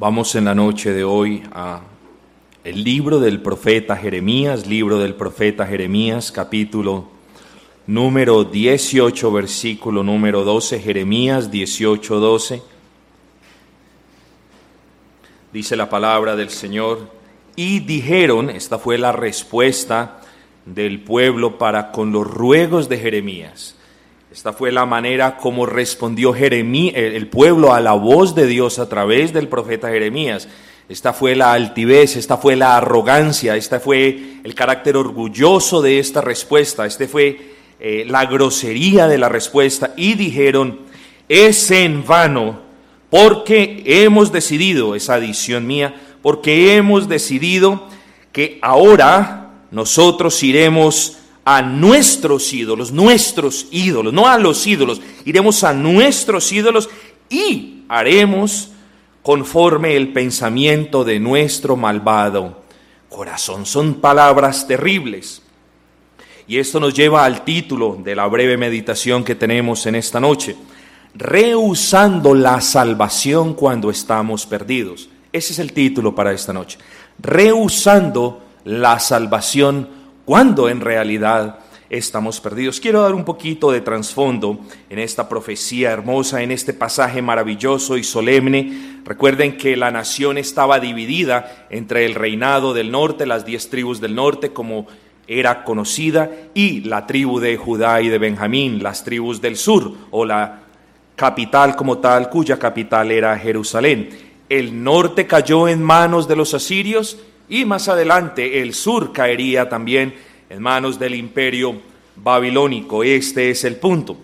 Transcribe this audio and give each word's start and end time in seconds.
Vamos 0.00 0.36
en 0.36 0.44
la 0.44 0.54
noche 0.54 0.92
de 0.92 1.02
hoy 1.02 1.42
a 1.50 1.80
el 2.62 2.84
libro 2.84 3.18
del 3.18 3.42
profeta 3.42 3.96
Jeremías, 3.96 4.64
libro 4.64 5.00
del 5.00 5.16
profeta 5.16 5.66
Jeremías, 5.66 6.30
capítulo 6.30 7.08
número 7.88 8.44
18, 8.44 9.32
versículo 9.32 10.04
número 10.04 10.44
12, 10.44 10.78
Jeremías 10.78 11.50
18, 11.50 12.20
12. 12.20 12.62
Dice 15.52 15.74
la 15.74 15.90
palabra 15.90 16.36
del 16.36 16.50
Señor, 16.50 17.10
y 17.56 17.80
dijeron, 17.80 18.50
esta 18.50 18.78
fue 18.78 18.98
la 18.98 19.10
respuesta 19.10 20.20
del 20.64 21.00
pueblo 21.00 21.58
para 21.58 21.90
con 21.90 22.12
los 22.12 22.24
ruegos 22.24 22.88
de 22.88 22.98
Jeremías. 22.98 23.77
Esta 24.30 24.52
fue 24.52 24.72
la 24.72 24.84
manera 24.84 25.38
como 25.38 25.64
respondió 25.64 26.34
Jeremías, 26.34 26.94
el 26.96 27.28
pueblo 27.28 27.72
a 27.72 27.80
la 27.80 27.94
voz 27.94 28.34
de 28.34 28.46
Dios 28.46 28.78
a 28.78 28.86
través 28.86 29.32
del 29.32 29.48
profeta 29.48 29.88
Jeremías. 29.88 30.48
Esta 30.86 31.14
fue 31.14 31.34
la 31.34 31.54
altivez, 31.54 32.14
esta 32.16 32.36
fue 32.36 32.54
la 32.54 32.76
arrogancia, 32.76 33.56
esta 33.56 33.80
fue 33.80 34.40
el 34.44 34.54
carácter 34.54 34.98
orgulloso 34.98 35.80
de 35.80 35.98
esta 35.98 36.20
respuesta, 36.20 36.84
este 36.84 37.08
fue 37.08 37.54
eh, 37.80 38.04
la 38.06 38.26
grosería 38.26 39.08
de 39.08 39.16
la 39.16 39.30
respuesta. 39.30 39.94
Y 39.96 40.12
dijeron, 40.12 40.80
es 41.26 41.70
en 41.70 42.06
vano, 42.06 42.60
porque 43.08 43.82
hemos 43.86 44.30
decidido, 44.30 44.94
esa 44.94 45.14
adición 45.14 45.66
mía, 45.66 45.94
porque 46.20 46.76
hemos 46.76 47.08
decidido 47.08 47.86
que 48.32 48.58
ahora 48.60 49.52
nosotros 49.70 50.42
iremos 50.42 51.16
a 51.50 51.62
nuestros 51.62 52.52
ídolos, 52.52 52.92
nuestros 52.92 53.68
ídolos, 53.70 54.12
no 54.12 54.26
a 54.26 54.36
los 54.36 54.66
ídolos, 54.66 55.00
iremos 55.24 55.64
a 55.64 55.72
nuestros 55.72 56.52
ídolos 56.52 56.90
y 57.30 57.84
haremos 57.88 58.68
conforme 59.22 59.96
el 59.96 60.12
pensamiento 60.12 61.04
de 61.04 61.18
nuestro 61.18 61.74
malvado 61.74 62.64
corazón. 63.08 63.64
Son 63.64 63.94
palabras 63.94 64.68
terribles. 64.68 65.40
Y 66.46 66.58
esto 66.58 66.80
nos 66.80 66.92
lleva 66.92 67.24
al 67.24 67.44
título 67.46 67.98
de 67.98 68.14
la 68.14 68.26
breve 68.26 68.58
meditación 68.58 69.24
que 69.24 69.34
tenemos 69.34 69.86
en 69.86 69.94
esta 69.94 70.20
noche, 70.20 70.54
rehusando 71.14 72.34
la 72.34 72.60
salvación 72.60 73.54
cuando 73.54 73.88
estamos 73.88 74.44
perdidos. 74.44 75.08
Ese 75.32 75.54
es 75.54 75.58
el 75.60 75.72
título 75.72 76.14
para 76.14 76.30
esta 76.30 76.52
noche, 76.52 76.78
rehusando 77.18 78.42
la 78.66 78.98
salvación 78.98 79.96
cuando 80.28 80.68
en 80.68 80.82
realidad 80.82 81.60
estamos 81.88 82.38
perdidos. 82.38 82.80
Quiero 82.80 83.00
dar 83.00 83.14
un 83.14 83.24
poquito 83.24 83.70
de 83.70 83.80
trasfondo 83.80 84.60
en 84.90 84.98
esta 84.98 85.26
profecía 85.26 85.90
hermosa, 85.90 86.42
en 86.42 86.52
este 86.52 86.74
pasaje 86.74 87.22
maravilloso 87.22 87.96
y 87.96 88.04
solemne. 88.04 89.00
Recuerden 89.06 89.56
que 89.56 89.74
la 89.74 89.90
nación 89.90 90.36
estaba 90.36 90.80
dividida 90.80 91.66
entre 91.70 92.04
el 92.04 92.14
reinado 92.14 92.74
del 92.74 92.90
norte, 92.90 93.24
las 93.24 93.46
diez 93.46 93.70
tribus 93.70 94.02
del 94.02 94.14
norte, 94.14 94.52
como 94.52 94.86
era 95.26 95.64
conocida, 95.64 96.30
y 96.52 96.82
la 96.82 97.06
tribu 97.06 97.40
de 97.40 97.56
Judá 97.56 98.02
y 98.02 98.08
de 98.08 98.18
Benjamín, 98.18 98.82
las 98.82 99.04
tribus 99.04 99.40
del 99.40 99.56
sur, 99.56 99.94
o 100.10 100.26
la 100.26 100.60
capital 101.16 101.74
como 101.74 102.00
tal, 102.00 102.28
cuya 102.28 102.58
capital 102.58 103.10
era 103.12 103.38
Jerusalén. 103.38 104.10
El 104.50 104.84
norte 104.84 105.26
cayó 105.26 105.68
en 105.68 105.82
manos 105.82 106.28
de 106.28 106.36
los 106.36 106.52
asirios 106.52 107.16
y 107.48 107.64
más 107.64 107.88
adelante 107.88 108.60
el 108.60 108.74
sur 108.74 109.12
caería 109.12 109.68
también 109.68 110.14
en 110.50 110.62
manos 110.62 110.98
del 110.98 111.14
imperio 111.14 111.80
babilónico. 112.16 113.02
Este 113.02 113.50
es 113.50 113.64
el 113.64 113.76
punto. 113.76 114.16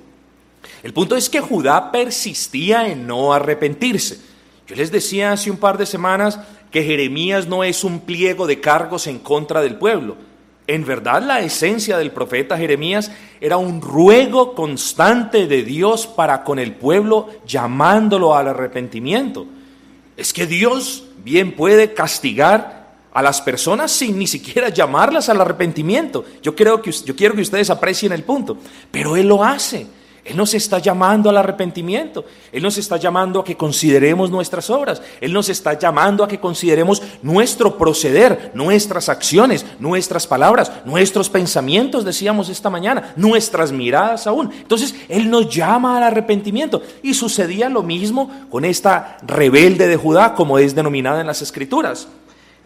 El 0.83 0.93
punto 0.93 1.17
es 1.17 1.31
que 1.31 1.41
Judá 1.41 1.91
persistía 1.91 2.89
en 2.89 3.07
no 3.07 3.33
arrepentirse. 3.33 4.19
Yo 4.67 4.77
les 4.77 4.91
decía 4.91 5.33
hace 5.33 5.51
un 5.51 5.57
par 5.57 5.79
de 5.79 5.87
semanas 5.87 6.39
que 6.71 6.83
Jeremías 6.83 7.47
no 7.47 7.65
es 7.65 7.85
un 7.85 8.01
pliego 8.01 8.47
de 8.47 8.61
cargos 8.61 9.07
en 9.07 9.19
contra 9.19 9.63
del 9.63 9.77
pueblo. 9.77 10.17
En 10.67 10.85
verdad 10.85 11.23
la 11.23 11.41
esencia 11.41 11.99
del 11.99 12.11
profeta 12.11 12.57
Jeremías 12.57 13.11
era 13.41 13.59
un 13.59 13.83
ruego 13.83 14.55
constante 14.55 15.47
de 15.47 15.63
Dios 15.63 16.07
para 16.07 16.43
con 16.43 16.59
el 16.59 16.75
pueblo 16.75 17.29
llamándolo 17.47 18.35
al 18.35 18.49
arrepentimiento. 18.49 19.47
Es 20.17 20.33
que 20.33 20.47
Dios 20.47 21.05
bien 21.23 21.53
puede 21.53 21.93
castigar 21.93 22.84
a 23.15 23.23
las 23.23 23.41
personas 23.41 23.93
sin 23.93 24.19
ni 24.19 24.27
siquiera 24.27 24.69
llamarlas 24.69 25.29
al 25.29 25.41
arrepentimiento. 25.41 26.25
Yo, 26.43 26.55
creo 26.55 26.83
que, 26.83 26.91
yo 26.91 27.17
quiero 27.17 27.35
que 27.35 27.43
ustedes 27.43 27.71
aprecien 27.71 28.13
el 28.13 28.25
punto, 28.25 28.59
pero 28.91 29.17
Él 29.17 29.29
lo 29.29 29.43
hace. 29.43 29.87
Él 30.25 30.39
nos 30.39 30.55
está 30.55 30.79
llamando 30.79 31.29
al 31.29 31.37
arrepentimiento. 31.37 32.25
Él 32.51 32.63
nos 32.63 32.79
está 32.79 32.97
llamando 32.97 33.41
a 33.41 33.45
que 33.45 33.57
consideremos 33.57 34.31
nuestras 34.31 34.71
obras. 34.71 35.03
Él 35.21 35.35
nos 35.35 35.51
está 35.51 35.79
llamando 35.79 36.25
a 36.25 36.29
que 36.29 36.41
consideremos 36.41 37.03
nuestro 37.23 37.77
proceder, 37.77 38.51
nuestras 38.55 39.11
acciones, 39.11 39.67
nuestras 39.79 40.27
palabras, 40.27 40.73
nuestros 40.87 41.29
pensamientos, 41.29 42.07
decíamos 42.07 42.49
esta 42.49 42.71
mañana, 42.71 43.13
nuestras 43.17 43.71
miradas 43.71 44.27
aún. 44.27 44.51
Entonces, 44.51 44.95
Él 45.11 45.29
nos 45.29 45.55
llama 45.55 45.99
al 45.99 46.05
arrepentimiento. 46.05 46.81
Y 47.03 47.13
sucedía 47.13 47.69
lo 47.69 47.83
mismo 47.83 48.31
con 48.51 48.65
esta 48.65 49.19
rebelde 49.27 49.87
de 49.87 49.97
Judá, 49.97 50.35
como 50.35 50.59
es 50.59 50.75
denominada 50.75 51.21
en 51.21 51.27
las 51.27 51.43
Escrituras. 51.43 52.09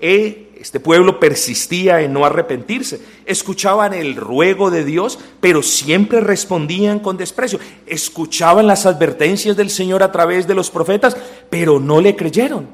E, 0.00 0.48
este 0.60 0.80
pueblo 0.80 1.20
persistía 1.20 2.00
en 2.00 2.12
no 2.12 2.24
arrepentirse. 2.24 3.00
Escuchaban 3.26 3.94
el 3.94 4.16
ruego 4.16 4.70
de 4.70 4.84
Dios, 4.84 5.18
pero 5.40 5.62
siempre 5.62 6.20
respondían 6.20 6.98
con 6.98 7.16
desprecio. 7.16 7.60
Escuchaban 7.86 8.66
las 8.66 8.86
advertencias 8.86 9.56
del 9.56 9.70
Señor 9.70 10.02
a 10.02 10.10
través 10.10 10.46
de 10.46 10.54
los 10.54 10.70
profetas, 10.70 11.16
pero 11.48 11.78
no 11.78 12.00
le 12.00 12.16
creyeron. 12.16 12.66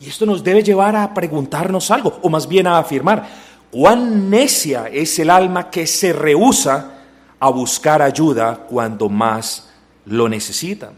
Y 0.00 0.08
esto 0.08 0.26
nos 0.26 0.44
debe 0.44 0.62
llevar 0.62 0.94
a 0.94 1.12
preguntarnos 1.12 1.90
algo, 1.90 2.20
o 2.22 2.28
más 2.28 2.46
bien 2.46 2.68
a 2.68 2.78
afirmar, 2.78 3.28
¿cuán 3.70 4.30
necia 4.30 4.86
es 4.86 5.18
el 5.18 5.30
alma 5.30 5.70
que 5.70 5.86
se 5.88 6.12
rehúsa 6.12 6.98
a 7.40 7.50
buscar 7.50 8.00
ayuda 8.00 8.66
cuando 8.68 9.08
más 9.08 9.70
lo 10.04 10.28
necesita? 10.28 10.92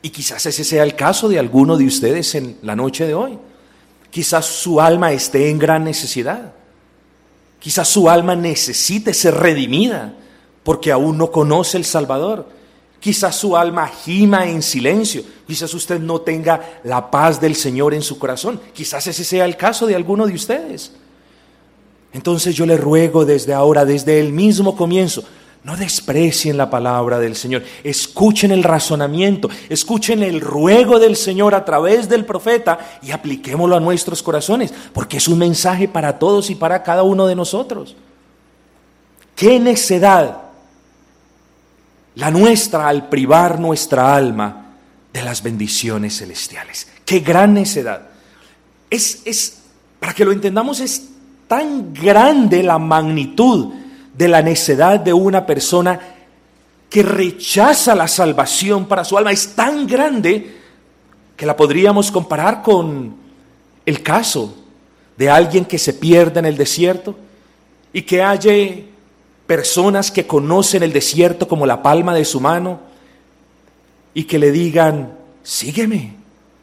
Y 0.00 0.10
quizás 0.10 0.46
ese 0.46 0.62
sea 0.62 0.84
el 0.84 0.94
caso 0.94 1.28
de 1.28 1.40
alguno 1.40 1.76
de 1.76 1.86
ustedes 1.86 2.36
en 2.36 2.58
la 2.62 2.76
noche 2.76 3.04
de 3.04 3.14
hoy. 3.14 3.36
Quizás 4.10 4.46
su 4.46 4.80
alma 4.80 5.12
esté 5.12 5.50
en 5.50 5.58
gran 5.58 5.84
necesidad. 5.84 6.52
Quizás 7.58 7.88
su 7.88 8.08
alma 8.08 8.34
necesite 8.34 9.12
ser 9.12 9.34
redimida 9.34 10.14
porque 10.62 10.92
aún 10.92 11.18
no 11.18 11.30
conoce 11.30 11.76
el 11.76 11.84
Salvador. 11.84 12.48
Quizás 13.00 13.36
su 13.36 13.56
alma 13.56 13.86
gima 13.88 14.46
en 14.46 14.62
silencio. 14.62 15.22
Quizás 15.46 15.72
usted 15.74 16.00
no 16.00 16.20
tenga 16.20 16.80
la 16.84 17.10
paz 17.10 17.40
del 17.40 17.54
Señor 17.54 17.94
en 17.94 18.02
su 18.02 18.18
corazón. 18.18 18.60
Quizás 18.72 19.06
ese 19.06 19.24
sea 19.24 19.44
el 19.44 19.56
caso 19.56 19.86
de 19.86 19.94
alguno 19.94 20.26
de 20.26 20.34
ustedes. 20.34 20.92
Entonces 22.12 22.54
yo 22.54 22.66
le 22.66 22.76
ruego 22.76 23.24
desde 23.24 23.52
ahora, 23.52 23.84
desde 23.84 24.18
el 24.18 24.32
mismo 24.32 24.74
comienzo, 24.76 25.22
no 25.68 25.76
desprecien 25.76 26.56
la 26.56 26.70
palabra 26.70 27.18
del 27.18 27.36
Señor. 27.36 27.62
Escuchen 27.84 28.52
el 28.52 28.64
razonamiento, 28.64 29.50
escuchen 29.68 30.22
el 30.22 30.40
ruego 30.40 30.98
del 30.98 31.14
Señor 31.14 31.54
a 31.54 31.62
través 31.66 32.08
del 32.08 32.24
profeta 32.24 32.78
y 33.02 33.10
apliquémoslo 33.10 33.76
a 33.76 33.80
nuestros 33.80 34.22
corazones, 34.22 34.72
porque 34.94 35.18
es 35.18 35.28
un 35.28 35.36
mensaje 35.36 35.86
para 35.86 36.18
todos 36.18 36.48
y 36.48 36.54
para 36.54 36.82
cada 36.82 37.02
uno 37.02 37.26
de 37.26 37.34
nosotros. 37.34 37.96
Qué 39.36 39.60
necedad 39.60 40.40
la 42.14 42.30
nuestra 42.30 42.88
al 42.88 43.10
privar 43.10 43.60
nuestra 43.60 44.16
alma 44.16 44.74
de 45.12 45.20
las 45.20 45.42
bendiciones 45.42 46.16
celestiales. 46.16 46.88
Qué 47.04 47.20
gran 47.20 47.52
necedad. 47.52 48.08
Es, 48.88 49.20
es, 49.26 49.58
para 50.00 50.14
que 50.14 50.24
lo 50.24 50.32
entendamos, 50.32 50.80
es 50.80 51.10
tan 51.46 51.92
grande 51.92 52.62
la 52.62 52.78
magnitud 52.78 53.74
de 54.18 54.26
la 54.26 54.42
necedad 54.42 54.98
de 54.98 55.12
una 55.12 55.46
persona 55.46 56.00
que 56.90 57.04
rechaza 57.04 57.94
la 57.94 58.08
salvación 58.08 58.86
para 58.86 59.04
su 59.04 59.16
alma 59.16 59.30
es 59.30 59.54
tan 59.54 59.86
grande 59.86 60.56
que 61.36 61.46
la 61.46 61.56
podríamos 61.56 62.10
comparar 62.10 62.64
con 62.64 63.14
el 63.86 64.02
caso 64.02 64.56
de 65.16 65.30
alguien 65.30 65.64
que 65.64 65.78
se 65.78 65.92
pierde 65.92 66.40
en 66.40 66.46
el 66.46 66.56
desierto 66.56 67.14
y 67.92 68.02
que 68.02 68.20
haya 68.20 68.52
personas 69.46 70.10
que 70.10 70.26
conocen 70.26 70.82
el 70.82 70.92
desierto 70.92 71.46
como 71.46 71.64
la 71.64 71.80
palma 71.80 72.12
de 72.12 72.24
su 72.24 72.40
mano 72.40 72.80
y 74.14 74.24
que 74.24 74.40
le 74.40 74.50
digan, 74.50 75.12
sígueme, 75.44 76.16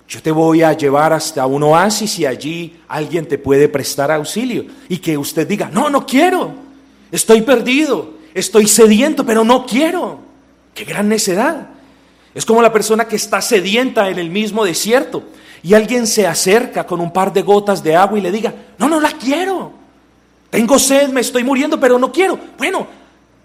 yo 0.10 0.22
te 0.22 0.32
voy 0.32 0.62
a 0.62 0.74
llevar 0.74 1.14
hasta 1.14 1.46
un 1.46 1.64
oasis 1.64 2.20
y 2.20 2.26
allí 2.26 2.82
alguien 2.90 3.26
te 3.26 3.38
puede 3.38 3.70
prestar 3.70 4.12
auxilio. 4.12 4.66
Y 4.90 4.98
que 4.98 5.18
usted 5.18 5.48
diga, 5.48 5.70
no, 5.72 5.90
no 5.90 6.06
quiero, 6.06 6.65
Estoy 7.16 7.44
perdido, 7.44 8.16
estoy 8.34 8.68
sediento, 8.68 9.26
pero 9.26 9.46
no 9.46 9.66
quiero. 9.66 10.20
Qué 10.74 10.84
gran 10.84 11.08
necedad. 11.08 11.68
Es 12.34 12.46
como 12.46 12.62
la 12.62 12.74
persona 12.74 13.08
que 13.08 13.16
está 13.16 13.42
sedienta 13.42 14.10
en 14.10 14.20
el 14.20 14.30
mismo 14.30 14.66
desierto 14.66 15.24
y 15.64 15.74
alguien 15.76 16.08
se 16.08 16.28
acerca 16.28 16.86
con 16.86 17.00
un 17.00 17.14
par 17.14 17.32
de 17.32 17.42
gotas 17.42 17.82
de 17.82 17.96
agua 17.96 18.20
y 18.20 18.22
le 18.22 18.34
diga, 18.34 18.54
no, 18.78 18.90
no 18.90 19.00
la 19.00 19.12
quiero. 19.14 19.72
Tengo 20.50 20.78
sed, 20.78 21.08
me 21.08 21.22
estoy 21.22 21.46
muriendo, 21.46 21.80
pero 21.80 21.98
no 21.98 22.12
quiero. 22.12 22.38
Bueno, 22.58 22.86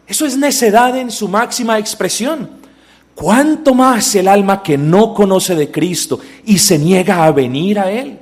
eso 0.04 0.26
es 0.26 0.36
necedad 0.36 0.96
en 0.96 1.12
su 1.12 1.28
máxima 1.28 1.78
expresión. 1.78 2.50
¿Cuánto 3.14 3.72
más 3.72 4.16
el 4.16 4.26
alma 4.26 4.64
que 4.64 4.76
no 4.76 5.14
conoce 5.14 5.54
de 5.54 5.70
Cristo 5.70 6.18
y 6.44 6.58
se 6.58 6.76
niega 6.76 7.24
a 7.24 7.30
venir 7.30 7.78
a 7.78 7.88
Él? 7.88 8.18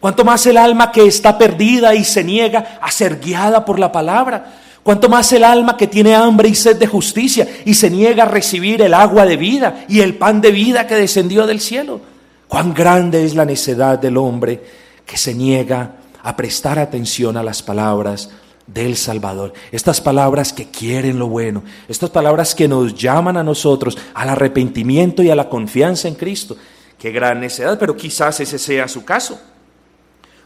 ¿Cuánto 0.00 0.24
más 0.24 0.46
el 0.46 0.56
alma 0.56 0.90
que 0.90 1.04
está 1.04 1.36
perdida 1.36 1.94
y 1.94 2.02
se 2.02 2.24
niega 2.24 2.78
a 2.80 2.90
ser 2.90 3.20
guiada 3.20 3.62
por 3.62 3.78
la 3.78 3.92
palabra? 3.92 4.62
¿Cuánto 4.86 5.08
más 5.08 5.32
el 5.32 5.42
alma 5.42 5.76
que 5.76 5.88
tiene 5.88 6.14
hambre 6.14 6.48
y 6.48 6.54
sed 6.54 6.76
de 6.76 6.86
justicia 6.86 7.44
y 7.64 7.74
se 7.74 7.90
niega 7.90 8.22
a 8.22 8.28
recibir 8.28 8.80
el 8.82 8.94
agua 8.94 9.26
de 9.26 9.36
vida 9.36 9.84
y 9.88 9.98
el 9.98 10.14
pan 10.14 10.40
de 10.40 10.52
vida 10.52 10.86
que 10.86 10.94
descendió 10.94 11.44
del 11.44 11.60
cielo? 11.60 12.00
Cuán 12.46 12.72
grande 12.72 13.24
es 13.24 13.34
la 13.34 13.44
necedad 13.44 13.98
del 13.98 14.16
hombre 14.16 14.62
que 15.04 15.16
se 15.16 15.34
niega 15.34 15.96
a 16.22 16.36
prestar 16.36 16.78
atención 16.78 17.36
a 17.36 17.42
las 17.42 17.64
palabras 17.64 18.30
del 18.64 18.96
Salvador. 18.96 19.54
Estas 19.72 20.00
palabras 20.00 20.52
que 20.52 20.70
quieren 20.70 21.18
lo 21.18 21.26
bueno, 21.26 21.64
estas 21.88 22.10
palabras 22.10 22.54
que 22.54 22.68
nos 22.68 22.94
llaman 22.94 23.36
a 23.36 23.42
nosotros 23.42 23.98
al 24.14 24.28
arrepentimiento 24.28 25.20
y 25.20 25.30
a 25.30 25.34
la 25.34 25.48
confianza 25.48 26.06
en 26.06 26.14
Cristo. 26.14 26.56
Qué 26.96 27.10
gran 27.10 27.40
necedad, 27.40 27.76
pero 27.76 27.96
quizás 27.96 28.38
ese 28.38 28.56
sea 28.56 28.86
su 28.86 29.04
caso. 29.04 29.40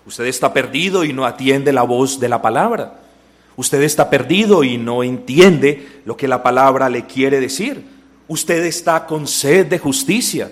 Usted 0.06 0.24
está 0.24 0.50
perdido 0.50 1.04
y 1.04 1.12
no 1.12 1.26
atiende 1.26 1.74
la 1.74 1.82
voz 1.82 2.18
de 2.18 2.30
la 2.30 2.40
palabra. 2.40 3.00
Usted 3.60 3.82
está 3.82 4.08
perdido 4.08 4.64
y 4.64 4.78
no 4.78 5.02
entiende 5.04 6.00
lo 6.06 6.16
que 6.16 6.26
la 6.26 6.42
palabra 6.42 6.88
le 6.88 7.04
quiere 7.04 7.40
decir. 7.40 7.84
Usted 8.26 8.64
está 8.64 9.04
con 9.04 9.26
sed 9.26 9.66
de 9.66 9.78
justicia, 9.78 10.50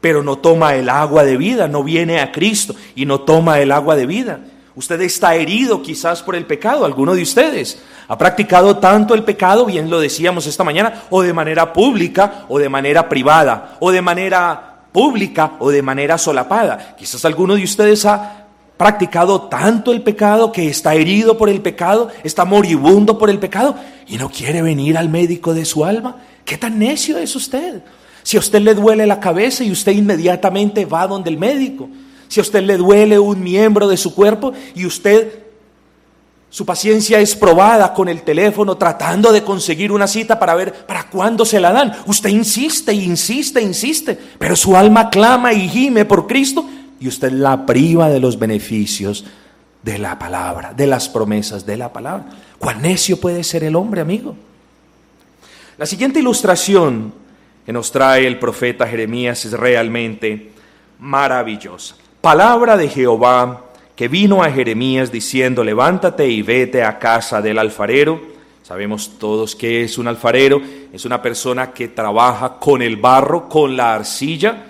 pero 0.00 0.22
no 0.22 0.38
toma 0.38 0.74
el 0.74 0.88
agua 0.88 1.24
de 1.24 1.36
vida, 1.36 1.68
no 1.68 1.84
viene 1.84 2.20
a 2.20 2.32
Cristo 2.32 2.74
y 2.94 3.04
no 3.04 3.20
toma 3.20 3.60
el 3.60 3.70
agua 3.70 3.96
de 3.96 4.06
vida. 4.06 4.40
Usted 4.74 4.98
está 5.02 5.34
herido 5.34 5.82
quizás 5.82 6.22
por 6.22 6.36
el 6.36 6.46
pecado, 6.46 6.86
alguno 6.86 7.14
de 7.14 7.20
ustedes 7.20 7.82
ha 8.08 8.16
practicado 8.16 8.78
tanto 8.78 9.14
el 9.14 9.24
pecado, 9.24 9.66
bien 9.66 9.90
lo 9.90 10.00
decíamos 10.00 10.46
esta 10.46 10.64
mañana, 10.64 11.02
o 11.10 11.20
de 11.20 11.34
manera 11.34 11.74
pública 11.74 12.46
o 12.48 12.58
de 12.58 12.70
manera 12.70 13.10
privada, 13.10 13.76
o 13.78 13.90
de 13.90 14.00
manera 14.00 14.78
pública 14.90 15.52
o 15.58 15.70
de 15.70 15.82
manera 15.82 16.16
solapada. 16.16 16.96
Quizás 16.96 17.26
alguno 17.26 17.56
de 17.56 17.64
ustedes 17.64 18.06
ha 18.06 18.37
practicado 18.78 19.42
tanto 19.42 19.92
el 19.92 20.02
pecado 20.02 20.52
que 20.52 20.68
está 20.68 20.94
herido 20.94 21.36
por 21.36 21.50
el 21.50 21.60
pecado, 21.60 22.08
está 22.22 22.44
moribundo 22.44 23.18
por 23.18 23.28
el 23.28 23.38
pecado 23.38 23.74
y 24.06 24.16
no 24.16 24.30
quiere 24.30 24.62
venir 24.62 24.96
al 24.96 25.08
médico 25.10 25.52
de 25.52 25.64
su 25.64 25.84
alma. 25.84 26.16
¿Qué 26.44 26.56
tan 26.56 26.78
necio 26.78 27.18
es 27.18 27.34
usted? 27.36 27.82
Si 28.22 28.36
a 28.36 28.40
usted 28.40 28.60
le 28.60 28.74
duele 28.74 29.04
la 29.04 29.20
cabeza 29.20 29.64
y 29.64 29.72
usted 29.72 29.92
inmediatamente 29.92 30.86
va 30.86 31.06
donde 31.06 31.28
el 31.28 31.38
médico. 31.38 31.88
Si 32.28 32.40
a 32.40 32.42
usted 32.42 32.62
le 32.62 32.76
duele 32.76 33.18
un 33.18 33.42
miembro 33.42 33.88
de 33.88 33.96
su 33.96 34.14
cuerpo 34.14 34.52
y 34.74 34.86
usted, 34.86 35.42
su 36.48 36.64
paciencia 36.64 37.18
es 37.18 37.34
probada 37.34 37.92
con 37.92 38.08
el 38.08 38.22
teléfono 38.22 38.76
tratando 38.76 39.32
de 39.32 39.42
conseguir 39.42 39.90
una 39.90 40.06
cita 40.06 40.38
para 40.38 40.54
ver 40.54 40.86
para 40.86 41.08
cuándo 41.10 41.44
se 41.44 41.58
la 41.58 41.72
dan. 41.72 41.92
Usted 42.06 42.30
insiste, 42.30 42.92
insiste, 42.92 43.60
insiste, 43.60 44.16
pero 44.38 44.54
su 44.54 44.76
alma 44.76 45.10
clama 45.10 45.52
y 45.52 45.68
gime 45.68 46.04
por 46.04 46.26
Cristo 46.26 46.64
y 47.00 47.08
usted 47.08 47.32
la 47.32 47.66
priva 47.66 48.08
de 48.08 48.20
los 48.20 48.38
beneficios 48.38 49.24
de 49.82 49.98
la 49.98 50.18
palabra, 50.18 50.74
de 50.74 50.86
las 50.86 51.08
promesas 51.08 51.64
de 51.64 51.76
la 51.76 51.92
palabra. 51.92 52.26
¿Cuán 52.58 52.82
necio 52.82 53.20
puede 53.20 53.44
ser 53.44 53.64
el 53.64 53.76
hombre, 53.76 54.00
amigo? 54.00 54.36
La 55.76 55.86
siguiente 55.86 56.18
ilustración 56.18 57.14
que 57.64 57.72
nos 57.72 57.92
trae 57.92 58.26
el 58.26 58.38
profeta 58.38 58.86
Jeremías 58.86 59.44
es 59.44 59.52
realmente 59.52 60.52
maravillosa. 60.98 61.94
Palabra 62.20 62.76
de 62.76 62.88
Jehová 62.88 63.64
que 63.98 64.06
vino 64.06 64.44
a 64.44 64.50
Jeremías 64.52 65.10
diciendo, 65.10 65.64
levántate 65.64 66.28
y 66.28 66.42
vete 66.42 66.84
a 66.84 67.00
casa 67.00 67.42
del 67.42 67.58
alfarero. 67.58 68.20
Sabemos 68.62 69.18
todos 69.18 69.56
que 69.56 69.82
es 69.82 69.98
un 69.98 70.06
alfarero, 70.06 70.62
es 70.92 71.04
una 71.04 71.20
persona 71.20 71.72
que 71.72 71.88
trabaja 71.88 72.58
con 72.60 72.80
el 72.80 72.96
barro, 72.96 73.48
con 73.48 73.76
la 73.76 73.96
arcilla, 73.96 74.66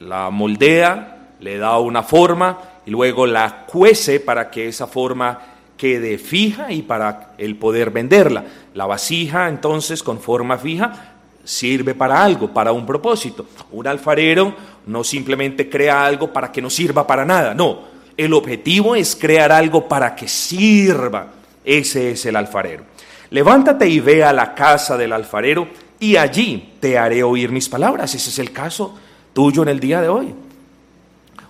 la 0.00 0.30
moldea, 0.30 1.18
le 1.40 1.58
da 1.58 1.78
una 1.78 2.02
forma 2.02 2.58
y 2.86 2.90
luego 2.90 3.26
la 3.26 3.66
cuece 3.66 4.20
para 4.20 4.50
que 4.50 4.68
esa 4.68 4.86
forma 4.86 5.38
quede 5.76 6.18
fija 6.18 6.72
y 6.72 6.82
para 6.82 7.32
el 7.38 7.56
poder 7.56 7.90
venderla. 7.90 8.44
La 8.74 8.86
vasija 8.86 9.48
entonces 9.48 10.02
con 10.02 10.20
forma 10.20 10.58
fija 10.58 11.14
sirve 11.44 11.94
para 11.94 12.22
algo, 12.22 12.52
para 12.52 12.72
un 12.72 12.86
propósito. 12.86 13.46
Un 13.72 13.86
alfarero 13.86 14.54
no 14.86 15.04
simplemente 15.04 15.68
crea 15.68 16.04
algo 16.04 16.32
para 16.32 16.50
que 16.50 16.62
no 16.62 16.70
sirva 16.70 17.06
para 17.06 17.24
nada, 17.24 17.54
no. 17.54 17.90
El 18.16 18.34
objetivo 18.34 18.94
es 18.94 19.16
crear 19.16 19.52
algo 19.52 19.88
para 19.88 20.14
que 20.14 20.28
sirva. 20.28 21.28
Ese 21.64 22.12
es 22.12 22.26
el 22.26 22.36
alfarero. 22.36 22.84
Levántate 23.30 23.88
y 23.88 24.00
ve 24.00 24.24
a 24.24 24.32
la 24.32 24.54
casa 24.54 24.96
del 24.96 25.12
alfarero 25.12 25.68
y 25.98 26.16
allí 26.16 26.74
te 26.80 26.98
haré 26.98 27.22
oír 27.22 27.50
mis 27.50 27.68
palabras. 27.68 28.14
Ese 28.14 28.30
es 28.30 28.38
el 28.38 28.52
caso 28.52 28.98
tuyo 29.32 29.62
en 29.62 29.68
el 29.68 29.80
día 29.80 30.00
de 30.00 30.08
hoy. 30.08 30.34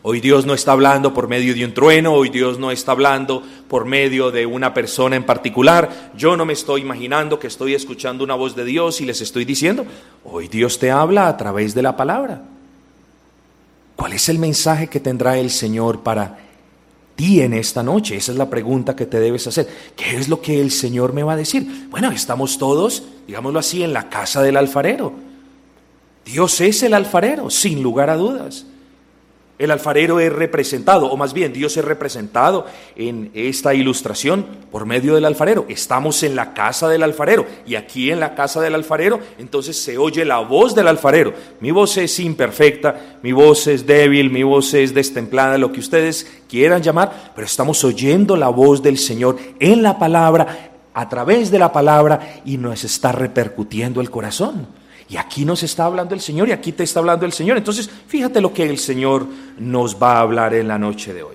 Hoy 0.02 0.20
Dios 0.20 0.46
no 0.46 0.54
está 0.54 0.72
hablando 0.72 1.12
por 1.12 1.28
medio 1.28 1.54
de 1.54 1.62
un 1.62 1.74
trueno, 1.74 2.14
hoy 2.14 2.30
Dios 2.30 2.58
no 2.58 2.70
está 2.70 2.92
hablando 2.92 3.42
por 3.68 3.84
medio 3.84 4.30
de 4.30 4.46
una 4.46 4.72
persona 4.72 5.14
en 5.14 5.24
particular. 5.24 6.12
Yo 6.16 6.38
no 6.38 6.46
me 6.46 6.54
estoy 6.54 6.80
imaginando 6.80 7.38
que 7.38 7.48
estoy 7.48 7.74
escuchando 7.74 8.24
una 8.24 8.34
voz 8.34 8.56
de 8.56 8.64
Dios 8.64 9.02
y 9.02 9.04
les 9.04 9.20
estoy 9.20 9.44
diciendo, 9.44 9.84
hoy 10.24 10.48
Dios 10.48 10.78
te 10.78 10.90
habla 10.90 11.28
a 11.28 11.36
través 11.36 11.74
de 11.74 11.82
la 11.82 11.98
palabra. 11.98 12.42
¿Cuál 13.94 14.14
es 14.14 14.30
el 14.30 14.38
mensaje 14.38 14.86
que 14.88 15.00
tendrá 15.00 15.36
el 15.36 15.50
Señor 15.50 16.00
para 16.00 16.38
ti 17.14 17.42
en 17.42 17.52
esta 17.52 17.82
noche? 17.82 18.16
Esa 18.16 18.32
es 18.32 18.38
la 18.38 18.48
pregunta 18.48 18.96
que 18.96 19.04
te 19.04 19.20
debes 19.20 19.46
hacer. 19.48 19.68
¿Qué 19.94 20.16
es 20.16 20.30
lo 20.30 20.40
que 20.40 20.62
el 20.62 20.70
Señor 20.70 21.12
me 21.12 21.22
va 21.22 21.34
a 21.34 21.36
decir? 21.36 21.88
Bueno, 21.90 22.10
estamos 22.10 22.56
todos, 22.56 23.02
digámoslo 23.26 23.58
así, 23.58 23.82
en 23.82 23.92
la 23.92 24.08
casa 24.08 24.40
del 24.40 24.56
alfarero. 24.56 25.12
Dios 26.24 26.60
es 26.60 26.82
el 26.82 26.94
alfarero, 26.94 27.50
sin 27.50 27.82
lugar 27.82 28.10
a 28.10 28.16
dudas. 28.16 28.66
El 29.60 29.70
alfarero 29.70 30.20
es 30.20 30.32
representado, 30.32 31.12
o 31.12 31.18
más 31.18 31.34
bien 31.34 31.52
Dios 31.52 31.76
es 31.76 31.84
representado 31.84 32.64
en 32.96 33.30
esta 33.34 33.74
ilustración 33.74 34.46
por 34.70 34.86
medio 34.86 35.14
del 35.14 35.26
alfarero. 35.26 35.66
Estamos 35.68 36.22
en 36.22 36.34
la 36.34 36.54
casa 36.54 36.88
del 36.88 37.02
alfarero 37.02 37.44
y 37.66 37.74
aquí 37.74 38.10
en 38.10 38.20
la 38.20 38.34
casa 38.34 38.62
del 38.62 38.74
alfarero 38.74 39.20
entonces 39.38 39.76
se 39.76 39.98
oye 39.98 40.24
la 40.24 40.38
voz 40.38 40.74
del 40.74 40.88
alfarero. 40.88 41.34
Mi 41.60 41.72
voz 41.72 41.98
es 41.98 42.18
imperfecta, 42.20 43.18
mi 43.22 43.32
voz 43.32 43.66
es 43.66 43.86
débil, 43.86 44.30
mi 44.30 44.44
voz 44.44 44.72
es 44.72 44.94
destemplada, 44.94 45.58
lo 45.58 45.72
que 45.72 45.80
ustedes 45.80 46.26
quieran 46.48 46.82
llamar, 46.82 47.32
pero 47.34 47.44
estamos 47.44 47.84
oyendo 47.84 48.38
la 48.38 48.48
voz 48.48 48.82
del 48.82 48.96
Señor 48.96 49.36
en 49.58 49.82
la 49.82 49.98
palabra, 49.98 50.70
a 50.94 51.06
través 51.10 51.50
de 51.50 51.58
la 51.58 51.70
palabra 51.70 52.40
y 52.46 52.56
nos 52.56 52.82
está 52.84 53.12
repercutiendo 53.12 54.00
el 54.00 54.10
corazón. 54.10 54.79
Y 55.10 55.16
aquí 55.16 55.44
nos 55.44 55.64
está 55.64 55.86
hablando 55.86 56.14
el 56.14 56.20
Señor 56.20 56.48
y 56.48 56.52
aquí 56.52 56.70
te 56.70 56.84
está 56.84 57.00
hablando 57.00 57.26
el 57.26 57.32
Señor. 57.32 57.56
Entonces, 57.56 57.90
fíjate 58.06 58.40
lo 58.40 58.54
que 58.54 58.70
el 58.70 58.78
Señor 58.78 59.26
nos 59.58 60.00
va 60.00 60.14
a 60.14 60.20
hablar 60.20 60.54
en 60.54 60.68
la 60.68 60.78
noche 60.78 61.12
de 61.12 61.24
hoy. 61.24 61.34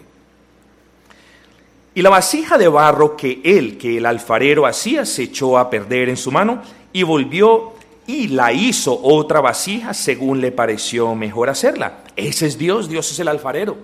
Y 1.93 2.01
la 2.01 2.09
vasija 2.09 2.57
de 2.57 2.69
barro 2.69 3.17
que 3.17 3.41
él, 3.43 3.77
que 3.77 3.97
el 3.97 4.05
alfarero 4.05 4.65
hacía, 4.65 5.05
se 5.05 5.23
echó 5.23 5.57
a 5.57 5.69
perder 5.69 6.07
en 6.07 6.15
su 6.15 6.31
mano 6.31 6.61
y 6.93 7.03
volvió 7.03 7.73
y 8.07 8.29
la 8.29 8.53
hizo 8.53 8.97
otra 9.03 9.41
vasija 9.41 9.93
según 9.93 10.39
le 10.39 10.53
pareció 10.53 11.13
mejor 11.13 11.49
hacerla. 11.49 12.03
Ese 12.15 12.47
es 12.47 12.57
Dios, 12.57 12.87
Dios 12.87 13.11
es 13.11 13.19
el 13.19 13.27
alfarero. 13.27 13.75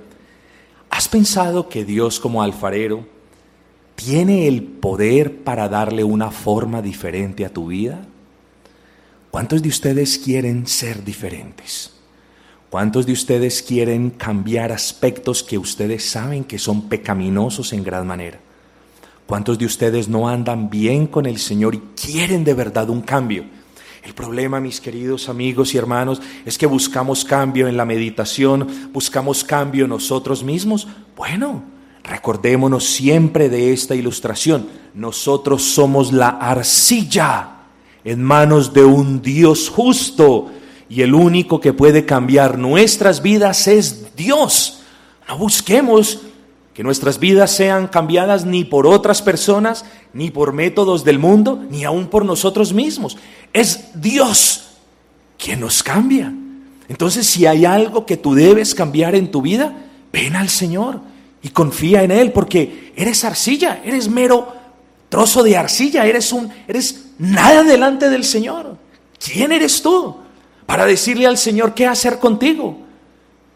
¿Has 0.90 1.10
pensado 1.10 1.68
que 1.68 1.84
Dios 1.84 2.22
como 2.22 2.42
alfarero 2.42 3.06
tiene 3.96 4.48
el 4.48 4.64
poder 4.64 5.44
para 5.44 5.68
darle 5.68 6.06
una 6.06 6.32
forma 6.32 6.82
diferente 6.82 7.46
a 7.46 7.50
tu 7.50 7.68
vida? 7.68 8.08
¿Cuántos 9.32 9.62
de 9.62 9.70
ustedes 9.70 10.18
quieren 10.18 10.68
ser 10.68 11.06
diferentes? 11.06 11.94
¿Cuántos 12.70 13.06
de 13.06 13.14
ustedes 13.14 13.62
quieren 13.62 14.10
cambiar 14.10 14.74
aspectos 14.74 15.42
que 15.42 15.58
ustedes 15.58 16.04
saben 16.04 16.44
que 16.44 16.60
son 16.60 16.90
pecaminosos 16.90 17.72
en 17.72 17.82
gran 17.82 18.06
manera? 18.06 18.42
¿Cuántos 19.26 19.58
de 19.58 19.66
ustedes 19.66 20.10
no 20.10 20.28
andan 20.28 20.70
bien 20.70 21.08
con 21.08 21.26
el 21.26 21.40
Señor 21.40 21.76
y 21.76 21.82
quieren 21.96 22.44
de 22.44 22.54
verdad 22.54 22.90
un 22.90 23.00
cambio? 23.00 23.46
El 24.04 24.14
problema, 24.14 24.60
mis 24.60 24.82
queridos 24.82 25.30
amigos 25.30 25.74
y 25.74 25.78
hermanos, 25.78 26.22
es 26.46 26.58
que 26.58 26.66
buscamos 26.66 27.24
cambio 27.24 27.70
en 27.70 27.78
la 27.78 27.86
meditación, 27.86 28.68
buscamos 28.92 29.46
cambio 29.46 29.88
nosotros 29.88 30.44
mismos. 30.44 30.90
Bueno, 31.16 31.64
recordémonos 32.04 32.86
siempre 32.86 33.48
de 33.48 33.72
esta 33.72 33.96
ilustración. 33.96 34.68
Nosotros 34.94 35.62
somos 35.62 36.12
la 36.12 36.28
arcilla 36.28 37.61
en 38.04 38.24
manos 38.24 38.74
de 38.74 38.84
un 38.84 39.22
Dios 39.22 39.70
justo 39.70 40.52
y 40.90 41.02
el 41.02 41.14
único 41.14 41.60
que 41.60 41.74
puede 41.74 42.06
cambiar 42.06 42.58
nuestras 42.58 43.22
vidas 43.22 43.68
es 43.68 44.16
Dios. 44.16 44.82
No 45.28 45.38
busquemos 45.38 46.20
que 46.74 46.84
nuestras 46.84 47.20
vidas 47.20 47.52
sean 47.52 47.88
cambiadas 47.88 48.46
ni 48.46 48.64
por 48.64 48.88
otras 48.88 49.22
personas, 49.22 49.86
ni 50.14 50.32
por 50.32 50.54
métodos 50.54 51.04
del 51.04 51.20
mundo, 51.20 51.64
ni 51.70 51.84
aún 51.84 52.08
por 52.08 52.26
nosotros 52.26 52.74
mismos. 52.74 53.18
Es 53.54 53.90
Dios 53.94 54.78
quien 55.38 55.60
nos 55.60 55.84
cambia. 55.84 56.34
Entonces, 56.88 57.26
si 57.28 57.46
hay 57.46 57.66
algo 57.66 58.06
que 58.06 58.18
tú 58.18 58.36
debes 58.36 58.76
cambiar 58.76 59.16
en 59.16 59.32
tu 59.32 59.42
vida, 59.42 59.74
ven 60.12 60.36
al 60.36 60.50
Señor 60.50 61.00
y 61.42 61.50
confía 61.50 62.04
en 62.04 62.12
Él, 62.12 62.32
porque 62.32 62.94
eres 62.96 63.24
arcilla, 63.24 63.82
eres 63.84 64.10
mero 64.10 64.54
trozo 65.10 65.44
de 65.44 65.58
arcilla, 65.58 66.06
eres 66.06 66.32
un, 66.32 66.50
eres 66.68 67.11
nada 67.22 67.64
delante 67.64 68.10
del 68.10 68.24
Señor. 68.24 68.76
¿Quién 69.24 69.52
eres 69.52 69.82
tú 69.82 70.18
para 70.66 70.86
decirle 70.86 71.28
al 71.28 71.38
Señor 71.38 71.74
qué 71.74 71.86
hacer 71.86 72.18
contigo? 72.18 72.80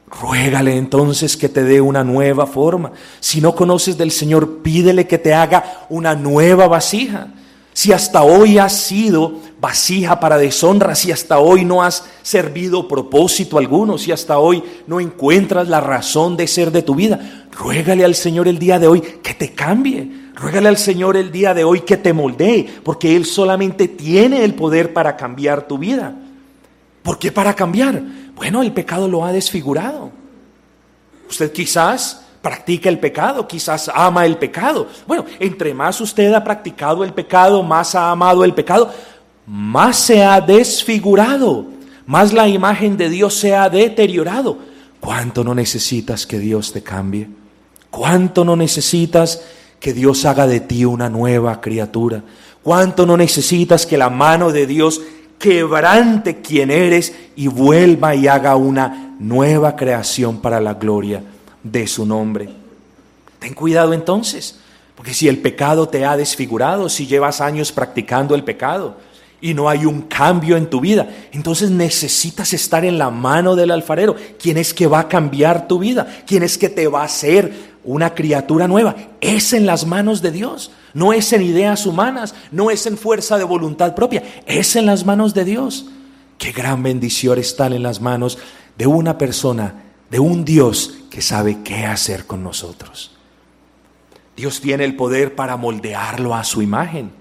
Ruégale 0.07 0.77
entonces 0.77 1.35
que 1.35 1.49
te 1.49 1.63
dé 1.63 1.81
una 1.81 2.03
nueva 2.03 2.45
forma. 2.45 2.91
Si 3.19 3.41
no 3.41 3.55
conoces 3.55 3.97
del 3.97 4.11
Señor, 4.11 4.61
pídele 4.61 5.07
que 5.07 5.17
te 5.17 5.33
haga 5.33 5.85
una 5.89 6.13
nueva 6.13 6.67
vasija. 6.67 7.29
Si 7.73 7.91
hasta 7.91 8.21
hoy 8.21 8.59
has 8.59 8.73
sido 8.73 9.39
vasija 9.65 10.19
para 10.19 10.37
deshonra, 10.37 10.93
si 10.93 11.11
hasta 11.11 11.39
hoy 11.39 11.65
no 11.65 11.81
has 11.81 12.05
servido 12.21 12.87
propósito 12.87 13.57
alguno, 13.57 13.97
si 13.97 14.11
hasta 14.11 14.37
hoy 14.37 14.63
no 14.85 14.99
encuentras 14.99 15.67
la 15.67 15.81
razón 15.81 16.37
de 16.37 16.45
ser 16.45 16.71
de 16.71 16.83
tu 16.83 16.93
vida, 16.93 17.47
ruégale 17.51 18.05
al 18.05 18.13
Señor 18.13 18.47
el 18.47 18.59
día 18.59 18.77
de 18.77 18.87
hoy 18.87 19.01
que 19.01 19.33
te 19.33 19.53
cambie. 19.53 20.25
Ruégale 20.35 20.69
al 20.69 20.77
Señor 20.77 21.17
el 21.17 21.31
día 21.31 21.55
de 21.55 21.63
hoy 21.63 21.81
que 21.81 21.97
te 21.97 22.13
moldee, 22.13 22.67
porque 22.83 23.15
Él 23.15 23.25
solamente 23.25 23.87
tiene 23.87 24.43
el 24.43 24.53
poder 24.53 24.93
para 24.93 25.17
cambiar 25.17 25.67
tu 25.67 25.79
vida. 25.79 26.13
¿Por 27.01 27.17
qué 27.17 27.31
para 27.31 27.55
cambiar? 27.55 27.99
Bueno, 28.35 28.61
el 28.61 28.71
pecado 28.71 29.07
lo 29.07 29.25
ha 29.25 29.31
desfigurado. 29.31 30.11
Usted 31.27 31.51
quizás 31.51 32.23
practica 32.43 32.87
el 32.89 32.99
pecado, 32.99 33.47
quizás 33.47 33.89
ama 33.91 34.27
el 34.27 34.37
pecado. 34.37 34.87
Bueno, 35.07 35.25
entre 35.39 35.73
más 35.73 35.99
usted 36.01 36.31
ha 36.35 36.43
practicado 36.43 37.03
el 37.03 37.13
pecado, 37.13 37.63
más 37.63 37.95
ha 37.95 38.11
amado 38.11 38.43
el 38.43 38.53
pecado, 38.53 38.93
más 39.47 39.97
se 39.97 40.23
ha 40.23 40.41
desfigurado, 40.41 41.65
más 42.05 42.33
la 42.33 42.47
imagen 42.47 42.97
de 42.97 43.09
Dios 43.09 43.35
se 43.35 43.55
ha 43.55 43.69
deteriorado. 43.69 44.57
¿Cuánto 44.99 45.43
no 45.43 45.53
necesitas 45.53 46.25
que 46.25 46.39
Dios 46.39 46.71
te 46.71 46.81
cambie? 46.81 47.27
¿Cuánto 47.89 48.43
no 48.43 48.55
necesitas 48.55 49.41
que 49.79 49.93
Dios 49.93 50.25
haga 50.25 50.47
de 50.47 50.59
ti 50.59 50.85
una 50.85 51.09
nueva 51.09 51.61
criatura? 51.61 52.23
¿Cuánto 52.63 53.05
no 53.05 53.15
necesitas 53.15 53.85
que 53.85 53.97
la 53.97 54.09
mano 54.09 54.51
de 54.51 54.65
Dios 54.65 55.01
quebrante 55.37 56.41
quien 56.41 56.71
eres 56.71 57.13
y 57.35 57.47
vuelva 57.47 58.15
y 58.15 58.27
haga 58.27 58.55
una 58.55 59.15
nueva 59.19 59.75
creación 59.75 60.39
para 60.39 60.59
la 60.59 60.75
gloria 60.75 61.21
de 61.63 61.87
su 61.87 62.05
nombre. 62.05 62.49
Ten 63.39 63.53
cuidado 63.53 63.93
entonces, 63.93 64.59
porque 64.95 65.13
si 65.13 65.27
el 65.27 65.39
pecado 65.39 65.87
te 65.87 66.05
ha 66.05 66.17
desfigurado, 66.17 66.89
si 66.89 67.05
llevas 67.05 67.41
años 67.41 67.71
practicando 67.71 68.35
el 68.35 68.43
pecado 68.43 68.97
y 69.41 69.53
no 69.53 69.69
hay 69.69 69.85
un 69.85 70.03
cambio 70.03 70.57
en 70.57 70.69
tu 70.69 70.79
vida, 70.79 71.07
entonces 71.31 71.69
necesitas 71.69 72.53
estar 72.53 72.85
en 72.85 72.97
la 72.97 73.09
mano 73.09 73.55
del 73.55 73.71
alfarero. 73.71 74.15
¿Quién 74.39 74.57
es 74.57 74.73
que 74.73 74.87
va 74.87 74.99
a 74.99 75.07
cambiar 75.07 75.67
tu 75.67 75.79
vida? 75.79 76.07
¿Quién 76.25 76.43
es 76.43 76.57
que 76.57 76.69
te 76.69 76.87
va 76.87 77.01
a 77.01 77.05
hacer 77.05 77.75
una 77.83 78.13
criatura 78.13 78.67
nueva? 78.67 78.95
Es 79.21 79.53
en 79.53 79.65
las 79.65 79.85
manos 79.85 80.21
de 80.21 80.31
Dios, 80.31 80.71
no 80.93 81.13
es 81.13 81.31
en 81.33 81.41
ideas 81.41 81.85
humanas, 81.85 82.33
no 82.51 82.71
es 82.71 82.85
en 82.85 82.97
fuerza 82.97 83.37
de 83.37 83.43
voluntad 83.43 83.93
propia, 83.93 84.23
es 84.45 84.75
en 84.75 84.85
las 84.85 85.05
manos 85.05 85.33
de 85.33 85.45
Dios. 85.45 85.87
Qué 86.37 86.51
gran 86.51 86.83
bendición 86.83 87.39
estar 87.39 87.73
en 87.73 87.83
las 87.83 88.01
manos 88.01 88.37
de 88.77 88.87
una 88.87 89.17
persona 89.17 89.83
de 90.09 90.19
un 90.19 90.45
Dios 90.45 90.95
que 91.09 91.21
sabe 91.21 91.59
qué 91.63 91.85
hacer 91.85 92.25
con 92.25 92.43
nosotros. 92.43 93.11
Dios 94.35 94.59
tiene 94.59 94.83
el 94.83 94.95
poder 94.95 95.35
para 95.35 95.55
moldearlo 95.55 96.35
a 96.35 96.43
su 96.43 96.61
imagen. 96.61 97.11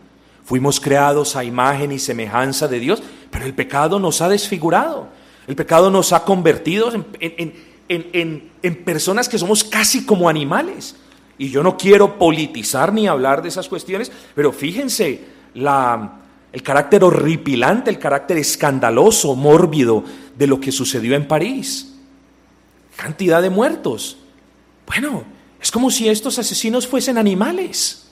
Fuimos 0.45 0.81
creados 0.81 1.37
a 1.37 1.45
imagen 1.45 1.93
y 1.93 1.99
semejanza 1.99 2.69
de 2.69 2.79
Dios, 2.81 3.03
pero 3.31 3.47
el 3.47 3.55
pecado 3.55 3.99
nos 3.99 4.21
ha 4.21 4.29
desfigurado. 4.29 5.09
El 5.47 5.57
pecado 5.57 5.91
nos 5.91 6.13
ha 6.13 6.25
convertido 6.25 6.91
en, 6.93 8.75
personas 8.85 9.29
que 9.29 9.39
somos 9.39 9.65
casi 9.65 10.05
como 10.05 10.29
animales. 10.29 10.97
Y 11.37 11.51
yo 11.51 11.63
no 11.63 11.77
quiero 11.77 12.19
politizar 12.19 12.93
ni 12.93 13.09
hablar 13.09 13.43
de 13.43 13.49
esas 13.49 13.69
cuestiones, 13.69 14.13
pero 14.35 14.53
fíjense 14.53 15.25
la, 15.55 16.21
el 16.53 16.63
carácter 16.63 17.03
horripilante, 17.03 17.91
el 17.91 17.99
carácter 17.99 18.39
escandaloso, 18.39 19.35
mórbido 19.35 20.05
de 20.37 20.47
lo 20.47 20.61
que 20.61 20.71
sucedió 20.71 21.17
en 21.17 21.27
París 21.27 21.95
cantidad 22.97 23.43
de 23.43 23.51
muertos. 23.51 24.17
Bueno, 24.87 25.25
es 25.61 25.71
como 25.71 25.91
si 25.91 26.09
estos 26.09 26.39
asesinos 26.39 26.87
fuesen 26.87 27.19
animales. 27.19 28.09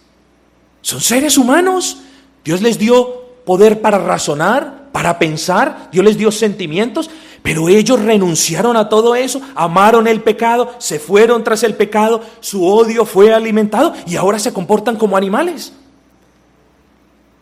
Son 0.80 1.00
seres 1.00 1.36
humanos. 1.38 2.02
Dios 2.44 2.62
les 2.62 2.78
dio 2.78 3.22
poder 3.44 3.80
para 3.80 3.99
razonar, 3.99 4.90
para 4.92 5.18
pensar, 5.18 5.88
Dios 5.92 6.04
les 6.04 6.18
dio 6.18 6.30
sentimientos, 6.30 7.11
pero 7.42 7.68
ellos 7.68 8.00
renunciaron 8.00 8.76
a 8.76 8.88
todo 8.88 9.14
eso, 9.14 9.40
amaron 9.54 10.06
el 10.06 10.22
pecado, 10.22 10.72
se 10.78 10.99
fueron 10.99 11.42
tras 11.42 11.62
el 11.62 11.75
pecado, 11.75 12.22
su 12.40 12.66
odio 12.66 13.04
fue 13.04 13.32
alimentado 13.32 13.94
y 14.06 14.16
ahora 14.16 14.38
se 14.38 14.52
comportan 14.52 14.96
como 14.96 15.16
animales. 15.16 15.72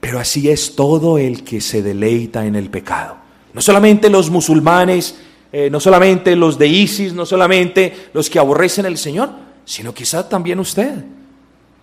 Pero 0.01 0.19
así 0.19 0.49
es 0.49 0.75
todo 0.75 1.19
el 1.19 1.45
que 1.45 1.61
se 1.61 1.83
deleita 1.83 2.47
en 2.47 2.57
el 2.57 2.71
pecado. 2.71 3.17
No 3.53 3.61
solamente 3.61 4.09
los 4.09 4.31
musulmanes 4.31 5.17
eh, 5.53 5.69
no 5.69 5.81
solamente 5.81 6.37
los 6.37 6.59
de 6.59 6.69
ISIS, 6.69 7.13
no 7.13 7.27
solamente 7.27 8.09
los 8.13 8.31
que 8.31 8.39
aborrecen 8.39 8.87
al 8.87 8.97
Señor, 8.97 9.31
sino 9.65 9.93
quizá 9.93 10.29
también 10.29 10.61
usted. 10.61 11.05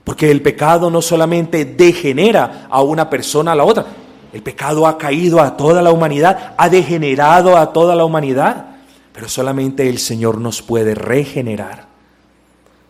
Porque 0.07 0.31
el 0.31 0.41
pecado 0.41 0.89
no 0.89 1.01
solamente 1.01 1.65
degenera 1.65 2.65
a 2.69 2.81
una 2.81 3.09
persona 3.09 3.51
a 3.51 3.55
la 3.55 3.65
otra, 3.65 3.85
el 4.31 4.41
pecado 4.41 4.87
ha 4.87 4.97
caído 4.97 5.41
a 5.41 5.57
toda 5.57 5.81
la 5.81 5.91
humanidad, 5.91 6.55
ha 6.57 6.69
degenerado 6.69 7.57
a 7.57 7.73
toda 7.73 7.93
la 7.93 8.05
humanidad, 8.05 8.77
pero 9.11 9.27
solamente 9.27 9.89
el 9.89 9.99
Señor 9.99 10.39
nos 10.39 10.61
puede 10.61 10.95
regenerar. 10.95 11.87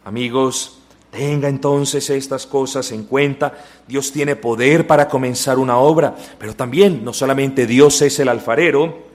Amigos, 0.05 0.77
tenga 1.09 1.49
entonces 1.49 2.07
estas 2.11 2.45
cosas 2.45 2.91
en 2.91 3.05
cuenta. 3.05 3.51
Dios 3.87 4.11
tiene 4.11 4.35
poder 4.35 4.85
para 4.85 5.07
comenzar 5.07 5.57
una 5.57 5.79
obra, 5.79 6.13
pero 6.37 6.55
también 6.55 7.03
no 7.03 7.13
solamente 7.13 7.65
Dios 7.65 7.99
es 8.03 8.19
el 8.19 8.29
alfarero, 8.29 9.07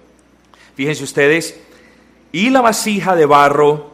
Fíjense 0.75 1.04
ustedes, 1.04 1.61
y 2.32 2.50
la 2.50 2.62
vasija 2.62 3.14
de 3.14 3.26
barro 3.26 3.92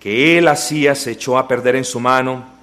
que 0.00 0.38
él 0.38 0.48
hacía 0.48 0.96
se 0.96 1.12
echó 1.12 1.38
a 1.38 1.46
perder 1.46 1.76
en 1.76 1.84
su 1.84 2.00
mano 2.00 2.57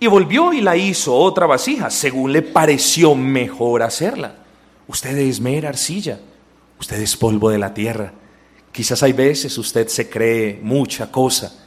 y 0.00 0.06
volvió 0.06 0.54
y 0.54 0.62
la 0.62 0.78
hizo 0.78 1.14
otra 1.14 1.46
vasija, 1.46 1.90
según 1.90 2.32
le 2.32 2.40
pareció 2.40 3.14
mejor 3.14 3.82
hacerla. 3.82 4.36
Usted 4.88 5.16
es 5.18 5.40
mera 5.40 5.68
arcilla, 5.68 6.18
usted 6.80 7.00
es 7.00 7.16
polvo 7.18 7.50
de 7.50 7.58
la 7.58 7.74
tierra. 7.74 8.14
Quizás 8.72 9.02
hay 9.02 9.12
veces 9.12 9.58
usted 9.58 9.88
se 9.88 10.08
cree 10.08 10.58
mucha 10.62 11.12
cosa, 11.12 11.66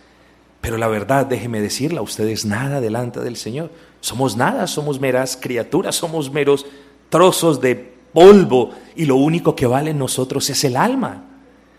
pero 0.59 0.77
la 0.77 0.87
verdad, 0.87 1.27
déjeme 1.27 1.61
decirla, 1.61 2.01
usted 2.01 2.27
es 2.27 2.43
nada 2.43 2.81
delante 2.81 3.19
del 3.19 3.37
Señor. 3.37 3.69
Somos 4.01 4.35
nada, 4.35 4.65
somos 4.65 4.99
meras 4.99 5.37
criaturas, 5.39 5.95
somos 5.95 6.31
meros 6.31 6.65
trozos 7.09 7.61
de 7.61 7.93
polvo 8.13 8.71
y 8.95 9.05
lo 9.05 9.15
único 9.15 9.55
que 9.55 9.67
vale 9.67 9.91
en 9.91 9.99
nosotros 9.99 10.49
es 10.49 10.63
el 10.63 10.75
alma. 10.75 11.25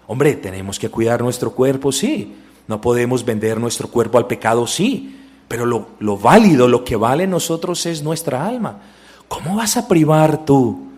Hombre, 0.07 0.35
tenemos 0.35 0.79
que 0.79 0.89
cuidar 0.89 1.21
nuestro 1.21 1.53
cuerpo, 1.53 1.91
sí. 1.91 2.37
No 2.69 2.81
podemos 2.81 3.25
vender 3.25 3.59
nuestro 3.59 3.89
cuerpo 3.89 4.19
al 4.19 4.27
pecado, 4.27 4.67
sí. 4.67 5.24
Pero 5.49 5.67
lo, 5.67 5.89
lo 6.01 6.17
válido, 6.17 6.69
lo 6.69 6.85
que 6.85 6.97
vale 6.97 7.27
nosotros 7.27 7.85
es 7.87 8.03
nuestra 8.03 8.47
alma. 8.47 8.81
¿Cómo 9.29 9.57
vas 9.57 9.77
a 9.77 9.89
privar 9.89 10.45
tú 10.45 10.89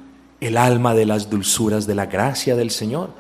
el 0.40 0.56
alma 0.56 0.94
de 0.94 1.06
las 1.06 1.30
dulzuras 1.30 1.86
de 1.86 1.94
la 1.94 2.06
gracia 2.06 2.56
del 2.56 2.70
Señor? 2.70 3.10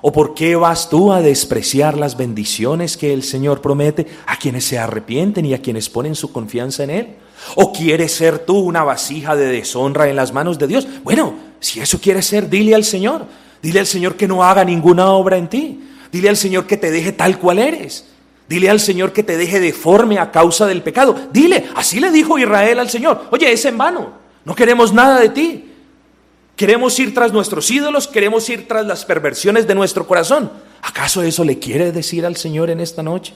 ¿O 0.00 0.12
por 0.12 0.34
qué 0.34 0.54
vas 0.54 0.88
tú 0.88 1.12
a 1.12 1.20
despreciar 1.20 1.96
las 1.96 2.16
bendiciones 2.16 2.96
que 2.96 3.12
el 3.12 3.24
Señor 3.24 3.60
promete 3.60 4.06
a 4.26 4.36
quienes 4.36 4.64
se 4.64 4.78
arrepienten 4.78 5.44
y 5.44 5.54
a 5.54 5.62
quienes 5.62 5.88
ponen 5.88 6.14
su 6.14 6.32
confianza 6.32 6.84
en 6.84 6.90
Él? 6.90 7.16
¿O 7.56 7.72
quieres 7.72 8.12
ser 8.12 8.40
tú 8.40 8.58
una 8.58 8.84
vasija 8.84 9.34
de 9.34 9.46
deshonra 9.46 10.08
en 10.08 10.16
las 10.16 10.32
manos 10.32 10.58
de 10.58 10.68
Dios? 10.68 10.86
Bueno, 11.02 11.34
si 11.60 11.80
eso 11.80 12.00
quieres 12.00 12.26
ser, 12.26 12.48
dile 12.48 12.74
al 12.74 12.84
Señor. 12.84 13.26
Dile 13.60 13.80
al 13.80 13.86
Señor 13.86 14.16
que 14.16 14.28
no 14.28 14.44
haga 14.44 14.64
ninguna 14.64 15.10
obra 15.10 15.36
en 15.36 15.48
ti. 15.48 15.80
Dile 16.12 16.28
al 16.28 16.36
Señor 16.36 16.66
que 16.66 16.76
te 16.76 16.90
deje 16.92 17.12
tal 17.12 17.38
cual 17.38 17.58
eres. 17.58 18.06
Dile 18.48 18.70
al 18.70 18.80
Señor 18.80 19.12
que 19.12 19.22
te 19.22 19.36
deje 19.36 19.60
deforme 19.60 20.18
a 20.18 20.30
causa 20.30 20.66
del 20.66 20.82
pecado. 20.82 21.14
Dile, 21.32 21.68
así 21.74 22.00
le 22.00 22.10
dijo 22.10 22.38
Israel 22.38 22.78
al 22.78 22.88
Señor. 22.88 23.26
Oye, 23.30 23.52
es 23.52 23.64
en 23.66 23.76
vano. 23.76 24.12
No 24.44 24.54
queremos 24.54 24.92
nada 24.92 25.20
de 25.20 25.28
ti. 25.28 25.64
Queremos 26.56 26.98
ir 26.98 27.14
tras 27.14 27.32
nuestros 27.32 27.70
ídolos, 27.70 28.08
queremos 28.08 28.48
ir 28.48 28.66
tras 28.66 28.84
las 28.84 29.04
perversiones 29.04 29.66
de 29.66 29.74
nuestro 29.74 30.06
corazón. 30.06 30.50
¿Acaso 30.82 31.22
eso 31.22 31.44
le 31.44 31.58
quiere 31.58 31.92
decir 31.92 32.24
al 32.24 32.36
Señor 32.36 32.70
en 32.70 32.80
esta 32.80 33.02
noche? 33.02 33.34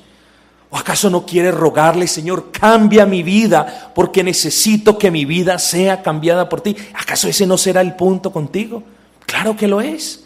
¿O 0.70 0.78
acaso 0.78 1.10
no 1.10 1.26
quiere 1.26 1.52
rogarle, 1.52 2.06
Señor, 2.06 2.50
cambia 2.50 3.04
mi 3.04 3.22
vida 3.22 3.92
porque 3.94 4.24
necesito 4.24 4.96
que 4.96 5.10
mi 5.10 5.26
vida 5.26 5.58
sea 5.58 6.02
cambiada 6.02 6.48
por 6.48 6.62
ti? 6.62 6.74
¿Acaso 6.94 7.28
ese 7.28 7.46
no 7.46 7.58
será 7.58 7.82
el 7.82 7.94
punto 7.94 8.32
contigo? 8.32 8.82
Claro 9.26 9.54
que 9.54 9.68
lo 9.68 9.82
es. 9.82 10.21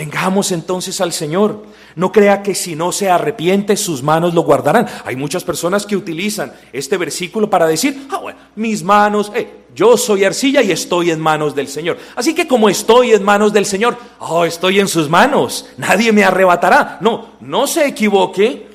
Vengamos 0.00 0.50
entonces 0.50 0.98
al 1.02 1.12
Señor. 1.12 1.62
No 1.94 2.10
crea 2.10 2.42
que 2.42 2.54
si 2.54 2.74
no 2.74 2.90
se 2.90 3.10
arrepiente 3.10 3.76
sus 3.76 4.02
manos 4.02 4.32
lo 4.32 4.40
guardarán. 4.40 4.86
Hay 5.04 5.14
muchas 5.14 5.44
personas 5.44 5.84
que 5.84 5.94
utilizan 5.94 6.54
este 6.72 6.96
versículo 6.96 7.50
para 7.50 7.66
decir, 7.66 8.06
ah, 8.10 8.16
bueno, 8.16 8.38
mis 8.56 8.82
manos, 8.82 9.30
eh, 9.34 9.64
yo 9.74 9.98
soy 9.98 10.24
arcilla 10.24 10.62
y 10.62 10.72
estoy 10.72 11.10
en 11.10 11.20
manos 11.20 11.54
del 11.54 11.68
Señor. 11.68 11.98
Así 12.16 12.34
que 12.34 12.48
como 12.48 12.70
estoy 12.70 13.12
en 13.12 13.22
manos 13.22 13.52
del 13.52 13.66
Señor, 13.66 13.94
oh, 14.20 14.46
estoy 14.46 14.80
en 14.80 14.88
sus 14.88 15.10
manos. 15.10 15.66
Nadie 15.76 16.12
me 16.12 16.24
arrebatará. 16.24 16.96
No, 17.02 17.32
no 17.42 17.66
se 17.66 17.86
equivoque 17.86 18.69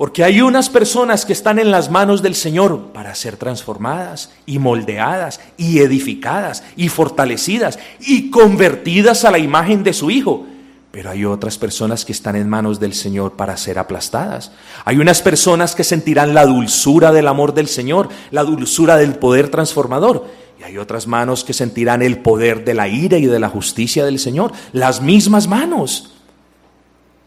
Porque 0.00 0.24
hay 0.24 0.40
unas 0.40 0.70
personas 0.70 1.26
que 1.26 1.34
están 1.34 1.58
en 1.58 1.70
las 1.70 1.90
manos 1.90 2.22
del 2.22 2.34
Señor 2.34 2.84
para 2.94 3.14
ser 3.14 3.36
transformadas 3.36 4.30
y 4.46 4.58
moldeadas 4.58 5.40
y 5.58 5.80
edificadas 5.80 6.64
y 6.74 6.88
fortalecidas 6.88 7.78
y 8.00 8.30
convertidas 8.30 9.26
a 9.26 9.30
la 9.30 9.38
imagen 9.38 9.84
de 9.84 9.92
su 9.92 10.10
Hijo. 10.10 10.46
Pero 10.90 11.10
hay 11.10 11.26
otras 11.26 11.58
personas 11.58 12.06
que 12.06 12.12
están 12.12 12.34
en 12.34 12.48
manos 12.48 12.80
del 12.80 12.94
Señor 12.94 13.32
para 13.32 13.58
ser 13.58 13.78
aplastadas. 13.78 14.52
Hay 14.86 14.96
unas 14.96 15.20
personas 15.20 15.74
que 15.74 15.84
sentirán 15.84 16.32
la 16.32 16.46
dulzura 16.46 17.12
del 17.12 17.28
amor 17.28 17.52
del 17.52 17.68
Señor, 17.68 18.08
la 18.30 18.42
dulzura 18.42 18.96
del 18.96 19.16
poder 19.16 19.50
transformador. 19.50 20.28
Y 20.58 20.62
hay 20.62 20.78
otras 20.78 21.06
manos 21.06 21.44
que 21.44 21.52
sentirán 21.52 22.00
el 22.00 22.20
poder 22.20 22.64
de 22.64 22.72
la 22.72 22.88
ira 22.88 23.18
y 23.18 23.26
de 23.26 23.38
la 23.38 23.50
justicia 23.50 24.06
del 24.06 24.18
Señor. 24.18 24.52
Las 24.72 25.02
mismas 25.02 25.46
manos. 25.46 26.14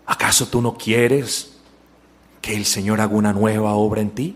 ¿Acaso 0.08 0.48
tú 0.48 0.60
no 0.60 0.75
quieres 0.75 1.52
que 2.43 2.53
el 2.53 2.65
Señor 2.65 3.00
haga 3.00 3.15
una 3.15 3.31
nueva 3.31 3.73
obra 3.75 4.01
en 4.01 4.09
ti? 4.09 4.35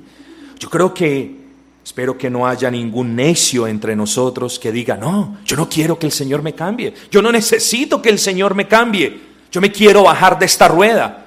Yo 0.57 0.69
creo 0.69 0.93
que, 0.93 1.41
espero 1.83 2.17
que 2.17 2.29
no 2.29 2.47
haya 2.47 2.71
ningún 2.71 3.17
necio 3.17 3.67
entre 3.67 3.97
nosotros 3.97 4.57
que 4.57 4.71
diga, 4.71 4.95
no, 4.95 5.39
yo 5.43 5.57
no 5.57 5.67
quiero 5.67 5.99
que 5.99 6.05
el 6.05 6.13
Señor 6.13 6.41
me 6.41 6.55
cambie, 6.55 6.93
yo 7.11 7.21
no 7.21 7.33
necesito 7.33 8.01
que 8.01 8.09
el 8.09 8.17
Señor 8.17 8.55
me 8.55 8.65
cambie, 8.65 9.19
yo 9.51 9.59
me 9.59 9.73
quiero 9.73 10.03
bajar 10.03 10.39
de 10.39 10.45
esta 10.45 10.69
rueda. 10.69 11.25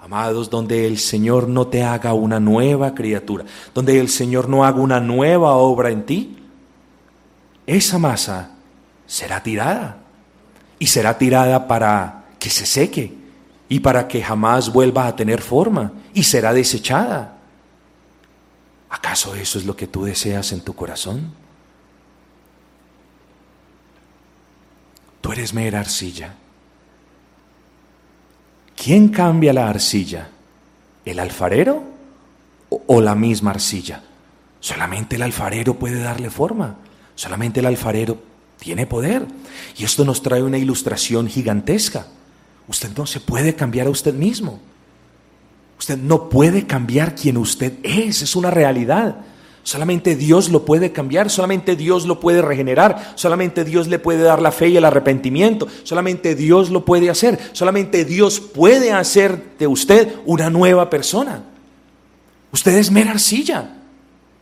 Amados, 0.00 0.48
donde 0.48 0.86
el 0.86 0.98
Señor 0.98 1.46
no 1.46 1.66
te 1.66 1.82
haga 1.82 2.14
una 2.14 2.40
nueva 2.40 2.94
criatura, 2.94 3.44
donde 3.74 4.00
el 4.00 4.08
Señor 4.08 4.48
no 4.48 4.64
haga 4.64 4.80
una 4.80 5.00
nueva 5.00 5.56
obra 5.56 5.90
en 5.90 6.06
ti, 6.06 6.38
esa 7.66 7.98
masa 7.98 8.52
será 9.06 9.42
tirada 9.42 9.98
y 10.78 10.86
será 10.86 11.18
tirada 11.18 11.68
para 11.68 12.24
que 12.38 12.48
se 12.48 12.64
seque 12.64 13.17
y 13.68 13.80
para 13.80 14.08
que 14.08 14.22
jamás 14.22 14.72
vuelva 14.72 15.06
a 15.06 15.16
tener 15.16 15.42
forma 15.42 15.92
y 16.14 16.22
será 16.22 16.52
desechada. 16.52 17.38
¿Acaso 18.90 19.34
eso 19.34 19.58
es 19.58 19.66
lo 19.66 19.76
que 19.76 19.86
tú 19.86 20.04
deseas 20.04 20.52
en 20.52 20.62
tu 20.62 20.74
corazón? 20.74 21.32
Tú 25.20 25.32
eres 25.32 25.52
mera 25.52 25.80
arcilla. 25.80 26.34
¿Quién 28.76 29.08
cambia 29.08 29.52
la 29.52 29.68
arcilla? 29.68 30.28
¿El 31.04 31.18
alfarero 31.18 31.82
o, 32.70 33.00
la 33.00 33.14
misma 33.14 33.50
arcilla? 33.50 34.02
Solamente 34.60 35.16
el 35.16 35.22
alfarero 35.22 35.74
puede 35.74 36.00
darle 36.00 36.30
forma. 36.30 36.76
Solamente 37.14 37.60
el 37.60 37.66
alfarero 37.66 38.22
tiene 38.58 38.86
poder. 38.86 39.26
Y 39.76 39.84
esto 39.84 40.04
nos 40.04 40.22
trae 40.22 40.42
una 40.42 40.58
ilustración 40.58 41.28
gigantesca. 41.28 42.06
Usted 42.68 42.90
no 42.96 43.06
se 43.06 43.20
puede 43.20 43.54
cambiar 43.54 43.86
a 43.86 43.90
usted 43.90 44.14
mismo. 44.14 44.60
Usted 45.78 45.96
no 45.96 46.28
puede 46.28 46.66
cambiar 46.66 47.14
quien 47.14 47.36
usted 47.38 47.74
es, 47.82 48.22
es 48.22 48.36
una 48.36 48.50
realidad. 48.50 49.16
Solamente 49.62 50.16
Dios 50.16 50.48
lo 50.48 50.64
puede 50.64 50.92
cambiar, 50.92 51.30
solamente 51.30 51.76
Dios 51.76 52.06
lo 52.06 52.20
puede 52.20 52.40
regenerar, 52.40 53.12
solamente 53.16 53.64
Dios 53.64 53.86
le 53.86 53.98
puede 53.98 54.22
dar 54.22 54.40
la 54.40 54.50
fe 54.50 54.68
y 54.68 54.76
el 54.76 54.84
arrepentimiento, 54.84 55.68
solamente 55.82 56.34
Dios 56.34 56.70
lo 56.70 56.84
puede 56.86 57.10
hacer, 57.10 57.38
solamente 57.52 58.06
Dios 58.06 58.40
puede 58.40 58.92
hacer 58.92 59.58
de 59.58 59.66
usted 59.66 60.14
una 60.24 60.48
nueva 60.48 60.88
persona. 60.88 61.44
Usted 62.50 62.76
es 62.76 62.90
mera 62.90 63.10
arcilla. 63.10 63.74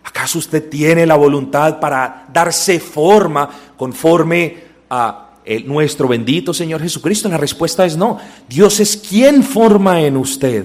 ¿Acaso 0.04 0.38
usted 0.38 0.68
tiene 0.68 1.04
la 1.06 1.16
voluntad 1.16 1.80
para 1.80 2.26
darse 2.32 2.78
forma 2.78 3.50
conforme 3.76 4.62
a 4.88 5.25
nuestro 5.64 6.08
bendito 6.08 6.52
Señor 6.52 6.82
Jesucristo? 6.82 7.28
La 7.28 7.38
respuesta 7.38 7.84
es 7.84 7.96
no. 7.96 8.18
Dios 8.48 8.80
es 8.80 8.96
quien 8.96 9.42
forma 9.42 10.00
en 10.02 10.16
usted. 10.16 10.64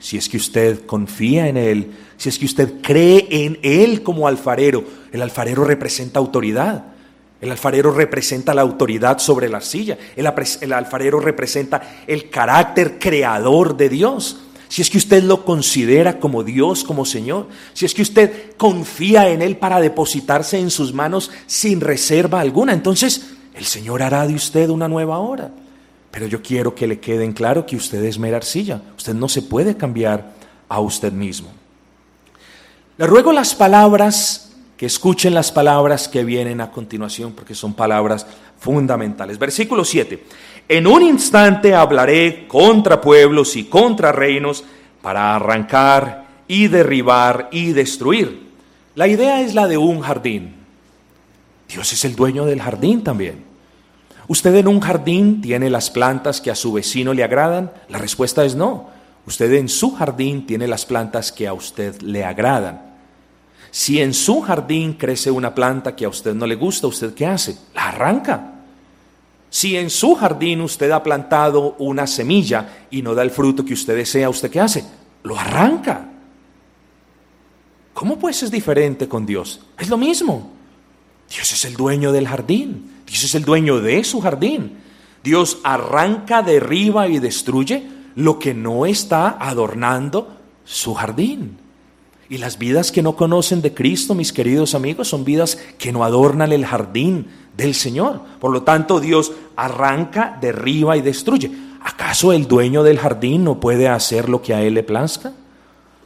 Si 0.00 0.16
es 0.16 0.28
que 0.28 0.36
usted 0.36 0.86
confía 0.86 1.48
en 1.48 1.56
Él, 1.56 1.90
si 2.16 2.28
es 2.28 2.38
que 2.38 2.44
usted 2.44 2.80
cree 2.82 3.26
en 3.30 3.58
Él 3.62 4.02
como 4.02 4.28
alfarero, 4.28 4.84
el 5.12 5.22
alfarero 5.22 5.64
representa 5.64 6.20
autoridad. 6.20 6.84
El 7.40 7.52
alfarero 7.52 7.92
representa 7.92 8.54
la 8.54 8.62
autoridad 8.62 9.18
sobre 9.18 9.48
la 9.48 9.60
silla. 9.60 9.96
El, 10.16 10.28
el, 10.60 10.72
alfarero 10.72 11.20
representa 11.20 12.02
el 12.06 12.30
carácter 12.30 12.98
creador 12.98 13.76
de 13.76 13.88
Dios. 13.88 14.38
Si 14.68 14.82
es 14.82 14.90
que 14.90 14.98
usted 14.98 15.22
lo 15.22 15.44
considera 15.44 16.18
como 16.18 16.42
Dios, 16.42 16.82
como 16.82 17.04
Señor. 17.04 17.46
Si 17.74 17.86
es 17.86 17.94
que 17.94 18.02
usted 18.02 18.56
confía 18.56 19.28
en 19.30 19.40
Él 19.40 19.56
para 19.56 19.80
depositarse 19.80 20.58
en 20.58 20.70
sus 20.70 20.92
manos 20.92 21.30
sin 21.46 21.80
reserva 21.80 22.40
alguna. 22.40 22.72
Entonces 22.72 23.34
el 23.58 23.64
Señor 23.64 24.02
hará 24.04 24.24
de 24.26 24.34
usted 24.34 24.70
una 24.70 24.86
nueva 24.86 25.18
hora. 25.18 25.50
Pero 26.12 26.26
yo 26.26 26.40
quiero 26.40 26.74
que 26.74 26.86
le 26.86 27.00
quede 27.00 27.24
en 27.24 27.32
claro 27.32 27.66
que 27.66 27.74
usted 27.74 28.02
es 28.04 28.18
mera 28.18 28.36
arcilla. 28.36 28.80
Usted 28.96 29.14
no 29.14 29.28
se 29.28 29.42
puede 29.42 29.76
cambiar 29.76 30.32
a 30.68 30.80
usted 30.80 31.12
mismo. 31.12 31.48
Le 32.96 33.06
ruego 33.06 33.32
las 33.32 33.56
palabras, 33.56 34.52
que 34.76 34.86
escuchen 34.86 35.34
las 35.34 35.50
palabras 35.50 36.06
que 36.06 36.24
vienen 36.24 36.60
a 36.60 36.70
continuación, 36.70 37.32
porque 37.32 37.54
son 37.54 37.74
palabras 37.74 38.26
fundamentales. 38.60 39.38
Versículo 39.38 39.84
7. 39.84 40.24
En 40.68 40.86
un 40.86 41.02
instante 41.02 41.74
hablaré 41.74 42.46
contra 42.46 43.00
pueblos 43.00 43.56
y 43.56 43.64
contra 43.64 44.12
reinos 44.12 44.64
para 45.02 45.34
arrancar 45.34 46.26
y 46.46 46.68
derribar 46.68 47.48
y 47.50 47.72
destruir. 47.72 48.48
La 48.94 49.08
idea 49.08 49.40
es 49.40 49.54
la 49.54 49.66
de 49.66 49.78
un 49.78 50.00
jardín. 50.00 50.54
Dios 51.68 51.92
es 51.92 52.04
el 52.04 52.14
dueño 52.14 52.46
del 52.46 52.62
jardín 52.62 53.02
también. 53.02 53.47
¿Usted 54.28 54.54
en 54.56 54.68
un 54.68 54.80
jardín 54.80 55.40
tiene 55.40 55.70
las 55.70 55.90
plantas 55.90 56.42
que 56.42 56.50
a 56.50 56.54
su 56.54 56.72
vecino 56.72 57.14
le 57.14 57.24
agradan? 57.24 57.72
La 57.88 57.96
respuesta 57.96 58.44
es 58.44 58.54
no. 58.54 58.90
Usted 59.26 59.52
en 59.54 59.70
su 59.70 59.94
jardín 59.94 60.46
tiene 60.46 60.68
las 60.68 60.84
plantas 60.84 61.32
que 61.32 61.48
a 61.48 61.54
usted 61.54 62.00
le 62.02 62.24
agradan. 62.24 62.82
Si 63.70 64.00
en 64.00 64.12
su 64.12 64.42
jardín 64.42 64.94
crece 64.94 65.30
una 65.30 65.54
planta 65.54 65.96
que 65.96 66.04
a 66.04 66.10
usted 66.10 66.34
no 66.34 66.46
le 66.46 66.56
gusta, 66.56 66.86
¿usted 66.86 67.14
qué 67.14 67.26
hace? 67.26 67.56
La 67.74 67.88
arranca. 67.88 68.54
Si 69.50 69.76
en 69.76 69.88
su 69.88 70.14
jardín 70.14 70.60
usted 70.60 70.90
ha 70.90 71.02
plantado 71.02 71.74
una 71.78 72.06
semilla 72.06 72.86
y 72.90 73.00
no 73.00 73.14
da 73.14 73.22
el 73.22 73.30
fruto 73.30 73.64
que 73.64 73.72
usted 73.72 73.96
desea, 73.96 74.28
¿usted 74.28 74.50
qué 74.50 74.60
hace? 74.60 74.84
Lo 75.22 75.38
arranca. 75.38 76.06
¿Cómo 77.94 78.18
pues 78.18 78.42
es 78.42 78.50
diferente 78.50 79.08
con 79.08 79.24
Dios? 79.24 79.60
Es 79.78 79.88
lo 79.88 79.96
mismo. 79.96 80.52
Dios 81.30 81.52
es 81.52 81.64
el 81.64 81.74
dueño 81.74 82.12
del 82.12 82.28
jardín. 82.28 82.97
Dios 83.08 83.24
es 83.24 83.34
el 83.34 83.44
dueño 83.44 83.80
de 83.80 84.04
su 84.04 84.20
jardín. 84.20 84.78
Dios 85.24 85.58
arranca, 85.64 86.42
derriba 86.42 87.08
y 87.08 87.18
destruye 87.18 87.88
lo 88.14 88.38
que 88.38 88.54
no 88.54 88.86
está 88.86 89.36
adornando 89.40 90.36
su 90.64 90.94
jardín. 90.94 91.58
Y 92.28 92.38
las 92.38 92.58
vidas 92.58 92.92
que 92.92 93.02
no 93.02 93.16
conocen 93.16 93.62
de 93.62 93.72
Cristo, 93.72 94.14
mis 94.14 94.32
queridos 94.32 94.74
amigos, 94.74 95.08
son 95.08 95.24
vidas 95.24 95.56
que 95.78 95.92
no 95.92 96.04
adornan 96.04 96.52
el 96.52 96.66
jardín 96.66 97.28
del 97.56 97.74
Señor. 97.74 98.20
Por 98.38 98.52
lo 98.52 98.62
tanto, 98.62 99.00
Dios 99.00 99.32
arranca, 99.56 100.36
derriba 100.40 100.96
y 100.96 101.00
destruye. 101.00 101.50
¿Acaso 101.82 102.32
el 102.32 102.46
dueño 102.46 102.82
del 102.82 102.98
jardín 102.98 103.44
no 103.44 103.60
puede 103.60 103.88
hacer 103.88 104.28
lo 104.28 104.42
que 104.42 104.52
a 104.52 104.62
él 104.62 104.74
le 104.74 104.82
plazca? 104.82 105.32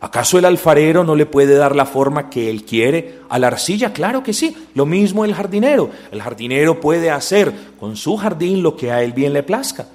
¿Acaso 0.02 0.36
el 0.36 0.46
alfarero 0.46 1.04
no 1.04 1.14
le 1.14 1.26
puede 1.26 1.54
dar 1.54 1.76
la 1.76 1.86
forma 1.86 2.28
que 2.28 2.50
él 2.50 2.64
quiere 2.64 3.20
a 3.28 3.38
la 3.38 3.46
arcilla? 3.46 3.92
Claro 3.92 4.24
que 4.24 4.32
sí. 4.32 4.66
Lo 4.74 4.84
mismo 4.84 5.24
el 5.24 5.32
jardinero. 5.32 5.90
El 6.10 6.20
jardinero 6.20 6.80
puede 6.80 7.08
hacer 7.08 7.52
con 7.78 7.94
su 7.96 8.16
jardín 8.16 8.64
lo 8.64 8.76
que 8.76 8.90
a 8.90 9.00
él 9.04 9.12
bien 9.12 9.32
le 9.32 9.44
plazca. 9.44 9.86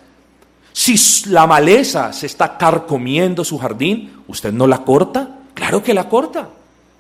Si 0.72 0.96
la 1.30 1.46
maleza 1.46 2.14
se 2.14 2.26
está 2.26 2.58
carcomiendo 2.58 3.44
su 3.44 3.58
jardín, 3.58 4.14
¿usted 4.30 4.54
no 4.54 4.66
la 4.66 4.86
corta? 4.86 5.40
Claro 5.54 5.84
que 5.84 5.94
la 5.94 6.08
corta. 6.08 6.48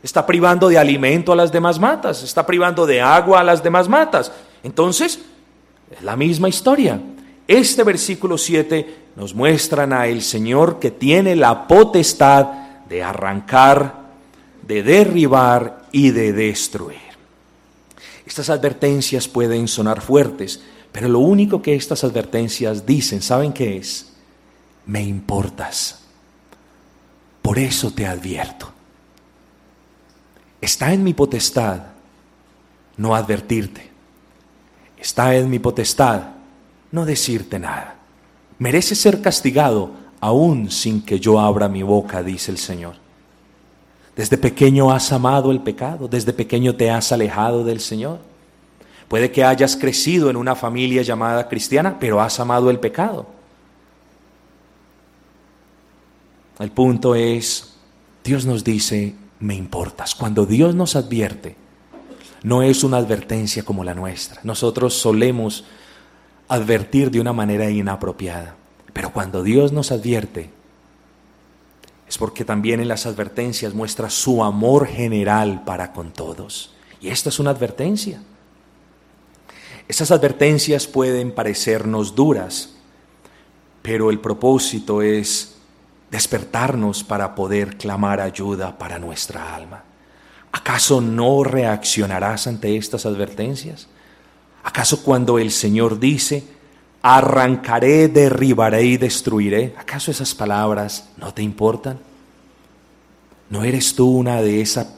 Está 0.03 0.25
privando 0.25 0.67
de 0.67 0.77
alimento 0.77 1.31
a 1.31 1.37
las 1.37 1.53
demás 1.53 1.79
matas, 1.79 2.23
está 2.23 2.45
privando 2.45 2.85
de 2.85 3.01
agua 3.01 3.39
a 3.39 3.43
las 3.45 3.63
demás 3.63 3.87
matas. 3.87 4.33
Entonces, 4.63 5.21
es 5.89 6.03
la 6.03 6.17
misma 6.17 6.49
historia. 6.49 6.99
Este 7.47 7.85
versículo 7.85 8.37
7 8.37 8.95
nos 9.15 9.33
muestran 9.33 9.93
a 9.93 10.07
el 10.07 10.21
Señor 10.21 10.77
que 10.77 10.91
tiene 10.91 11.37
la 11.37 11.67
potestad 11.67 12.66
de 12.88 13.04
arrancar, 13.04 14.08
de 14.62 14.84
derribar 14.84 15.88
y 15.91 16.12
de 16.12 16.34
destruir. 16.34 17.08
Estas 18.26 18.50
advertencias 18.50 19.28
pueden 19.28 19.67
sonar 19.67 20.02
fuertes, 20.02 20.62
pero 20.91 21.08
lo 21.08 21.19
único 21.19 21.62
que 21.62 21.76
estas 21.76 22.04
advertencias 22.04 22.86
dicen, 22.86 23.21
¿saben 23.21 23.54
qué 23.54 23.78
es? 23.78 24.13
Me 24.86 25.02
importas. 25.02 26.02
Por 27.41 27.60
eso 27.60 27.91
te 27.91 28.06
advierto. 28.06 28.71
Está 30.60 30.91
en 30.93 31.04
mi 31.04 31.13
potestad 31.13 31.84
no 32.97 33.15
advertirte. 33.15 33.89
Está 34.97 35.36
en 35.36 35.50
mi 35.50 35.60
potestad 35.60 36.23
no 36.91 37.06
decirte 37.06 37.60
nada. 37.60 37.95
Mereces 38.60 39.00
ser 39.00 39.21
castigado 39.21 39.91
aún 40.19 40.71
sin 40.71 41.01
que 41.01 41.19
yo 41.19 41.39
abra 41.39 41.67
mi 41.67 41.84
boca, 41.84 42.23
dice 42.23 42.51
el 42.51 42.58
Señor. 42.58 42.95
Desde 44.15 44.38
pequeño 44.38 44.91
has 44.91 45.12
amado 45.12 45.51
el 45.51 45.62
pecado, 45.62 46.08
desde 46.08 46.34
pequeño 46.34 46.75
te 46.75 46.89
has 46.89 47.12
alejado 47.12 47.63
del 47.63 47.80
Señor. 47.80 48.19
Puede 49.08 49.32
que 49.32 49.43
hayas 49.43 49.77
crecido 49.77 50.30
en 50.30 50.36
una 50.36 50.56
familia 50.56 51.01
llamada 51.01 51.47
cristiana, 51.47 51.97
pero 51.99 52.19
has 52.19 52.39
amado 52.39 52.69
el 52.69 52.80
pecado. 52.80 53.27
El 56.60 56.71
punto 56.71 57.13
es, 57.13 57.75
Dios 58.23 58.45
nos 58.45 58.63
dice, 58.63 59.13
me 59.39 59.56
importas. 59.56 60.15
Cuando 60.15 60.45
Dios 60.45 60.73
nos 60.73 60.95
advierte, 60.95 61.56
no 62.43 62.63
es 62.63 62.84
una 62.84 62.97
advertencia 62.97 63.63
como 63.63 63.84
la 63.84 63.93
nuestra. 63.93 64.41
Nosotros 64.43 64.95
solemos 64.95 65.63
advertir 66.47 67.12
de 67.12 67.21
una 67.21 67.34
manera 67.34 67.69
inapropiada. 67.69 68.56
Pero 68.97 69.13
cuando 69.13 69.43
Dios 69.43 69.71
nos 69.73 69.91
advierte, 69.91 70.49
es 72.07 72.17
porque 72.17 72.43
también 72.43 72.79
en 72.79 72.88
las 72.88 73.05
advertencias 73.05 73.75
muestra 73.75 74.10
su 74.10 74.43
amor 74.43 74.88
general 74.88 75.63
para 75.65 75.93
con 75.93 76.12
todos. 76.12 76.73
Y 76.99 77.10
esta 77.10 77.29
es 77.29 77.38
una 77.38 77.51
advertencia. 77.51 78.23
Esas 79.88 80.10
advertencias 80.10 80.88
pueden 80.88 81.31
parecernos 81.31 82.15
duras, 82.15 82.73
pero 83.83 84.10
el 84.10 84.19
propósito 84.19 85.03
es 85.03 85.57
despertarnos 86.10 87.03
para 87.03 87.36
poder 87.36 87.77
clamar 87.77 88.19
ayuda 88.19 88.79
para 88.79 88.97
nuestra 88.97 89.55
alma. 89.55 89.83
¿Acaso 90.51 91.01
no 91.01 91.43
reaccionarás 91.43 92.47
ante 92.47 92.75
estas 92.75 93.05
advertencias? 93.05 93.89
¿Acaso 94.63 95.03
cuando 95.03 95.38
el 95.38 95.51
Señor 95.51 95.99
dice, 95.99 96.56
arrancaré, 97.15 98.09
derribaré 98.09 98.83
y 98.83 98.97
destruiré, 98.97 99.73
¿acaso 99.77 100.11
esas 100.11 100.35
palabras 100.35 101.07
no 101.15 101.33
te 101.33 101.41
importan? 101.41 101.99
¿No 103.49 103.63
eres 103.63 103.95
tú 103.95 104.09
una 104.09 104.41
de 104.41 104.59
esa 104.59 104.93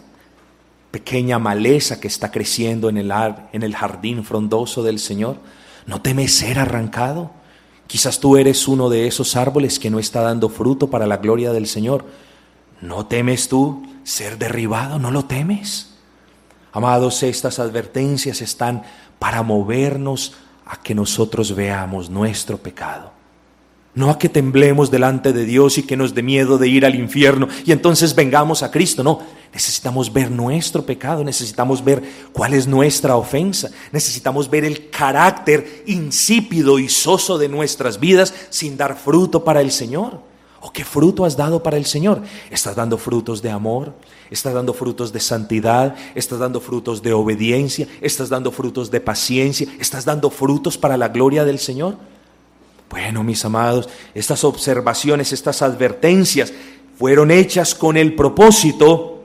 pequeña 0.89 1.37
maleza 1.37 1.99
que 1.99 2.07
está 2.07 2.31
creciendo 2.31 2.89
en 2.89 2.97
el, 2.97 3.13
en 3.53 3.61
el 3.61 3.75
jardín 3.75 4.23
frondoso 4.23 4.81
del 4.81 4.97
Señor? 4.97 5.37
¿No 5.85 6.01
temes 6.01 6.33
ser 6.33 6.57
arrancado? 6.57 7.29
Quizás 7.85 8.19
tú 8.19 8.37
eres 8.37 8.67
uno 8.67 8.89
de 8.89 9.05
esos 9.05 9.35
árboles 9.35 9.77
que 9.77 9.91
no 9.91 9.99
está 9.99 10.21
dando 10.21 10.49
fruto 10.49 10.89
para 10.89 11.05
la 11.05 11.17
gloria 11.17 11.53
del 11.53 11.67
Señor. 11.67 12.05
¿No 12.81 13.05
temes 13.05 13.49
tú 13.49 13.83
ser 14.03 14.39
derribado? 14.39 14.97
¿No 14.97 15.11
lo 15.11 15.25
temes? 15.25 15.93
Amados, 16.71 17.21
estas 17.21 17.59
advertencias 17.59 18.41
están 18.41 18.81
para 19.19 19.43
movernos 19.43 20.33
a 20.69 20.77
que 20.82 20.95
nosotros 20.95 21.53
veamos 21.53 22.10
nuestro 22.10 22.58
pecado 22.58 23.19
no 23.95 24.10
a 24.10 24.17
que 24.17 24.29
temblemos 24.29 24.91
delante 24.91 25.34
de 25.34 25.45
Dios 25.45 25.77
y 25.77 25.84
que 25.84 25.97
nos 25.97 26.13
dé 26.13 26.23
miedo 26.23 26.58
de 26.58 26.67
ir 26.67 26.86
al 26.86 26.95
infierno 26.95 27.47
y 27.65 27.71
entonces 27.71 28.15
vengamos 28.15 28.63
a 28.63 28.71
Cristo. 28.71 29.03
No, 29.03 29.19
necesitamos 29.51 30.13
ver 30.13 30.32
nuestro 30.32 30.86
pecado, 30.86 31.23
necesitamos 31.23 31.84
ver 31.84 32.01
cuál 32.32 32.53
es 32.53 32.67
nuestra 32.67 33.15
ofensa, 33.15 33.69
necesitamos 33.91 34.49
ver 34.49 34.63
el 34.63 34.89
carácter 34.89 35.84
insípido 35.88 36.79
y 36.79 36.88
soso 36.88 37.38
de 37.38 37.49
nuestras 37.49 37.99
vidas 37.99 38.34
sin 38.49 38.77
dar 38.77 38.97
fruto 38.97 39.43
para 39.43 39.62
el 39.62 39.71
Señor. 39.71 40.28
¿O 40.61 40.71
qué 40.71 40.83
fruto 40.83 41.23
has 41.23 41.37
dado 41.37 41.63
para 41.63 41.77
el 41.77 41.85
Señor? 41.85 42.21
Estás 42.51 42.75
dando 42.75 42.97
frutos 42.97 43.41
de 43.41 43.49
amor, 43.49 43.93
estás 44.29 44.53
dando 44.53 44.73
frutos 44.73 45.13
de 45.13 45.19
santidad, 45.19 45.95
estás 46.15 46.39
dando 46.39 46.59
frutos 46.59 47.01
de 47.01 47.13
obediencia, 47.13 47.87
estás 48.01 48.29
dando 48.29 48.51
frutos 48.51 48.91
de 48.91 48.99
paciencia, 48.99 49.67
estás 49.79 50.03
dando 50.03 50.29
frutos 50.29 50.77
para 50.77 50.97
la 50.97 51.07
gloria 51.07 51.45
del 51.45 51.59
Señor. 51.59 51.95
Bueno, 52.89 53.23
mis 53.23 53.45
amados, 53.45 53.87
estas 54.13 54.43
observaciones, 54.43 55.31
estas 55.31 55.61
advertencias 55.61 56.51
fueron 56.97 57.31
hechas 57.31 57.73
con 57.73 57.95
el 57.95 58.15
propósito 58.15 59.23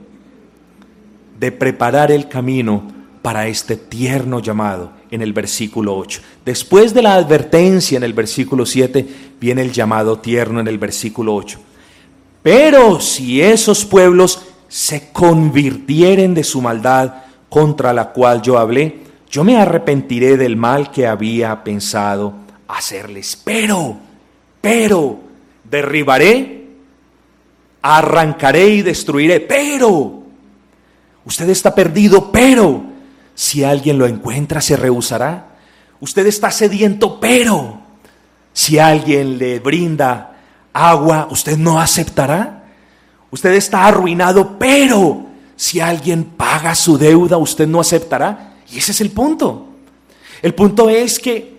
de 1.41 1.51
preparar 1.51 2.13
el 2.13 2.29
camino 2.29 2.87
para 3.23 3.49
este 3.49 3.77
tierno 3.77 4.39
llamado 4.39 4.93
en 5.11 5.23
el 5.23 5.33
versículo 5.33 5.97
8. 5.97 6.21
Después 6.45 6.95
de 6.95 7.03
la 7.03 7.15
advertencia 7.15 7.97
en 7.97 8.05
el 8.05 8.13
versículo 8.13 8.67
7, 8.67 9.07
viene 9.41 9.63
el 9.63 9.73
llamado 9.73 10.19
tierno 10.19 10.61
en 10.61 10.69
el 10.69 10.79
versículo 10.79 11.35
8. 11.35 11.59
Pero 12.43 13.01
si 13.01 13.41
esos 13.41 13.85
pueblos 13.85 14.43
se 14.69 15.11
convirtieren 15.13 16.35
de 16.35 16.45
su 16.45 16.61
maldad 16.61 17.15
contra 17.49 17.93
la 17.93 18.11
cual 18.13 18.43
yo 18.43 18.59
hablé, 18.59 19.01
yo 19.31 19.45
me 19.45 19.57
arrepentiré 19.57 20.37
del 20.37 20.57
mal 20.57 20.91
que 20.91 21.07
había 21.07 21.65
pensado 21.65 22.35
hacerles. 22.69 23.41
Pero, 23.45 23.97
pero, 24.61 25.19
derribaré, 25.65 26.69
arrancaré 27.83 28.69
y 28.69 28.83
destruiré. 28.83 29.41
Pero, 29.41 30.23
usted 31.25 31.49
está 31.49 31.75
perdido, 31.75 32.31
pero, 32.31 32.94
si 33.35 33.65
alguien 33.65 33.99
lo 33.99 34.07
encuentra, 34.07 34.61
se 34.61 34.77
rehusará. 34.77 35.57
Usted 36.01 36.27
está 36.27 36.51
sediento, 36.51 37.19
pero, 37.19 37.81
si 38.53 38.79
alguien 38.79 39.39
le 39.39 39.59
brinda 39.59 40.37
agua, 40.73 41.29
usted 41.31 41.57
no 41.57 41.81
aceptará. 41.81 42.65
Usted 43.31 43.53
está 43.55 43.87
arruinado, 43.87 44.59
pero 44.59 45.27
si 45.57 45.81
alguien 45.81 46.25
paga 46.25 46.75
su 46.75 46.97
deuda, 46.99 47.37
usted 47.37 47.67
no 47.67 47.81
aceptará. 47.81 48.55
Y 48.71 48.79
ese 48.79 48.93
es 48.93 49.01
el 49.01 49.11
punto. 49.11 49.69
El 50.43 50.55
punto 50.55 50.89
es 50.89 51.19
que 51.19 51.55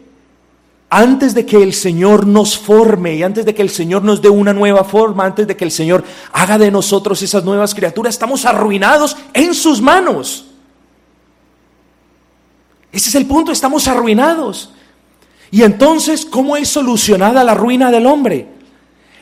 antes 0.89 1.33
de 1.33 1.45
que 1.45 1.61
el 1.61 1.73
Señor 1.73 2.25
nos 2.25 2.57
forme 2.57 3.15
y 3.15 3.23
antes 3.23 3.45
de 3.45 3.53
que 3.53 3.61
el 3.61 3.69
Señor 3.69 4.03
nos 4.03 4.21
dé 4.21 4.29
una 4.29 4.53
nueva 4.53 4.83
forma, 4.83 5.25
antes 5.25 5.47
de 5.47 5.57
que 5.57 5.65
el 5.65 5.71
Señor 5.71 6.03
haga 6.31 6.57
de 6.57 6.71
nosotros 6.71 7.21
esas 7.21 7.43
nuevas 7.43 7.73
criaturas, 7.73 8.13
estamos 8.13 8.45
arruinados 8.45 9.17
en 9.33 9.53
sus 9.53 9.81
manos. 9.81 10.45
Ese 12.95 13.09
es 13.09 13.15
el 13.15 13.25
punto, 13.25 13.51
estamos 13.51 13.89
arruinados. 13.89 14.69
Y 15.51 15.63
entonces, 15.63 16.25
¿cómo 16.25 16.55
es 16.55 16.69
solucionada 16.69 17.43
la 17.43 17.53
ruina 17.53 17.91
del 17.91 18.05
hombre? 18.05 18.47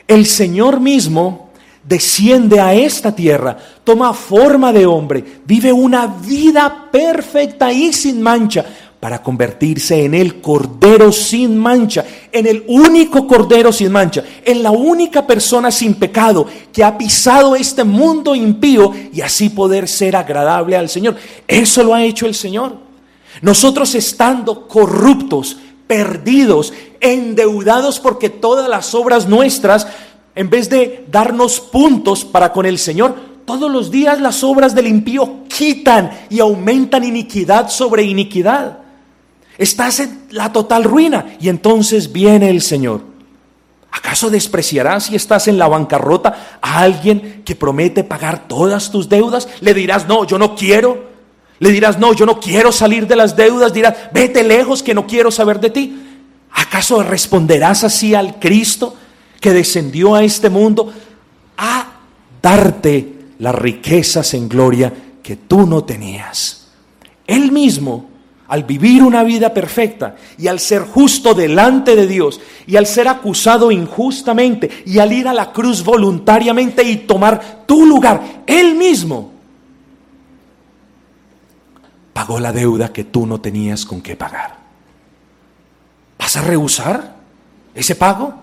El 0.07 0.27
Señor 0.27 0.79
mismo 0.79 1.49
desciende 1.83 2.62
a 2.62 2.75
esta 2.75 3.15
tierra, 3.15 3.57
toma 3.83 4.13
forma 4.13 4.71
de 4.71 4.86
hombre, 4.86 5.23
vive 5.43 5.73
una 5.73 6.05
vida 6.05 6.88
perfecta 6.91 7.73
y 7.73 7.91
sin 7.93 8.21
mancha, 8.21 8.63
para 8.99 9.23
convertirse 9.23 10.05
en 10.05 10.13
el 10.13 10.39
Cordero 10.39 11.12
sin 11.12 11.57
mancha, 11.57 12.05
en 12.31 12.45
el 12.45 12.63
único 12.67 13.25
Cordero 13.25 13.73
sin 13.73 13.91
mancha, 13.91 14.23
en 14.45 14.62
la 14.62 14.69
única 14.69 15.25
persona 15.25 15.71
sin 15.71 15.95
pecado 15.95 16.45
que 16.71 16.83
ha 16.83 16.95
pisado 16.95 17.55
este 17.55 17.83
mundo 17.83 18.36
impío 18.36 18.93
y 19.12 19.21
así 19.21 19.49
poder 19.49 19.88
ser 19.88 20.15
agradable 20.15 20.77
al 20.77 20.89
Señor. 20.89 21.15
Eso 21.47 21.83
lo 21.83 21.95
ha 21.95 22.03
hecho 22.03 22.27
el 22.27 22.36
Señor. 22.36 22.92
Nosotros 23.41 23.96
estando 23.96 24.67
corruptos, 24.67 25.58
perdidos, 25.88 26.74
endeudados 27.00 28.00
porque 28.00 28.30
todas 28.30 28.69
las 28.69 28.93
obras 28.96 29.28
nuestras, 29.28 29.88
en 30.36 30.50
vez 30.50 30.69
de 30.69 31.06
darnos 31.12 31.60
puntos 31.60 32.26
para 32.26 32.54
con 32.54 32.65
el 32.65 32.80
Señor, 32.80 33.15
todos 33.46 33.69
los 33.69 33.91
días 33.91 34.22
las 34.22 34.43
obras 34.43 34.74
del 34.74 34.88
impío 34.88 35.43
quitan 35.48 36.12
y 36.30 36.39
aumentan 36.39 37.04
iniquidad 37.04 37.69
sobre 37.69 38.04
iniquidad. 38.04 38.80
Estás 39.58 40.00
en 40.00 40.28
la 40.32 40.52
total 40.52 40.84
ruina 40.84 41.38
y 41.39 41.50
entonces 41.50 42.12
viene 42.12 42.50
el 42.50 42.62
Señor. 42.62 43.02
¿Acaso 43.91 44.32
despreciarás 44.32 45.06
si 45.06 45.15
estás 45.15 45.48
en 45.48 45.60
la 45.60 45.67
bancarrota 45.67 46.58
a 46.62 46.80
alguien 46.80 47.43
que 47.46 47.56
promete 47.56 48.04
pagar 48.04 48.48
todas 48.48 48.89
tus 48.89 49.08
deudas? 49.08 49.48
Le 49.62 49.74
dirás, 49.76 50.08
no, 50.08 50.26
yo 50.26 50.39
no 50.39 50.56
quiero. 50.56 51.12
Le 51.63 51.71
dirás, 51.71 51.97
no, 51.97 52.12
yo 52.12 52.26
no 52.26 52.41
quiero 52.41 52.73
salir 52.73 53.08
de 53.08 53.15
las 53.15 53.38
deudas. 53.38 53.71
Dirás, 53.71 53.95
vete 54.12 54.43
lejos 54.43 54.84
que 54.84 54.93
no 54.93 55.08
quiero 55.08 55.32
saber 55.32 55.62
de 55.62 55.69
ti. 55.69 55.97
¿Acaso 56.52 57.02
responderás 57.02 57.86
así 57.86 58.13
al 58.13 58.38
Cristo 58.38 58.97
que 59.39 59.54
descendió 59.54 60.13
a 60.13 60.26
este 60.26 60.49
mundo 60.49 60.91
a 61.58 61.99
darte 62.41 63.13
las 63.39 63.56
riquezas 63.56 64.34
en 64.34 64.49
gloria 64.49 64.91
que 65.23 65.38
tú 65.38 65.65
no 65.65 65.86
tenías? 65.86 66.67
Él 67.26 67.54
mismo 67.54 68.10
al 68.49 68.65
vivir 68.65 69.02
una 69.02 69.23
vida 69.23 69.54
perfecta 69.54 70.17
y 70.38 70.47
al 70.47 70.60
ser 70.60 70.82
justo 70.82 71.34
delante 71.34 71.95
de 71.95 72.08
Dios 72.08 72.41
y 72.67 72.76
al 72.76 72.88
ser 72.88 73.08
acusado 73.08 73.71
injustamente 73.71 74.69
y 74.86 74.99
al 74.99 75.13
ir 75.13 75.30
a 75.30 75.34
la 75.34 75.54
cruz 75.54 75.82
voluntariamente 75.82 76.84
y 76.84 76.97
tomar 76.97 77.63
tu 77.65 77.86
lugar, 77.86 78.43
Él 78.47 78.76
mismo 78.76 79.33
pagó 82.13 82.39
la 82.39 82.54
deuda 82.54 82.93
que 82.93 83.04
tú 83.04 83.26
no 83.26 83.41
tenías 83.41 83.86
con 83.86 84.02
qué 84.02 84.15
pagar. 84.15 84.58
¿Vas 86.17 86.38
a 86.38 86.41
rehusar 86.41 87.15
ese 87.76 87.95
pago? 87.95 88.34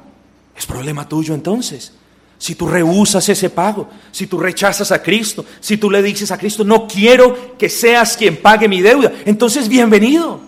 Es 0.56 0.66
problema 0.66 1.08
tuyo 1.08 1.34
entonces 1.34 1.94
si 2.40 2.54
tú 2.54 2.66
rehusas 2.66 3.28
ese 3.28 3.50
pago, 3.50 3.86
si 4.10 4.26
tú 4.26 4.38
rechazas 4.38 4.90
a 4.92 5.02
Cristo, 5.02 5.44
si 5.60 5.76
tú 5.76 5.90
le 5.90 6.02
dices 6.02 6.30
a 6.30 6.38
Cristo, 6.38 6.64
no 6.64 6.88
quiero 6.88 7.58
que 7.58 7.68
seas 7.68 8.16
quien 8.16 8.38
pague 8.38 8.66
mi 8.66 8.80
deuda, 8.80 9.12
entonces 9.26 9.68
bienvenido. 9.68 10.40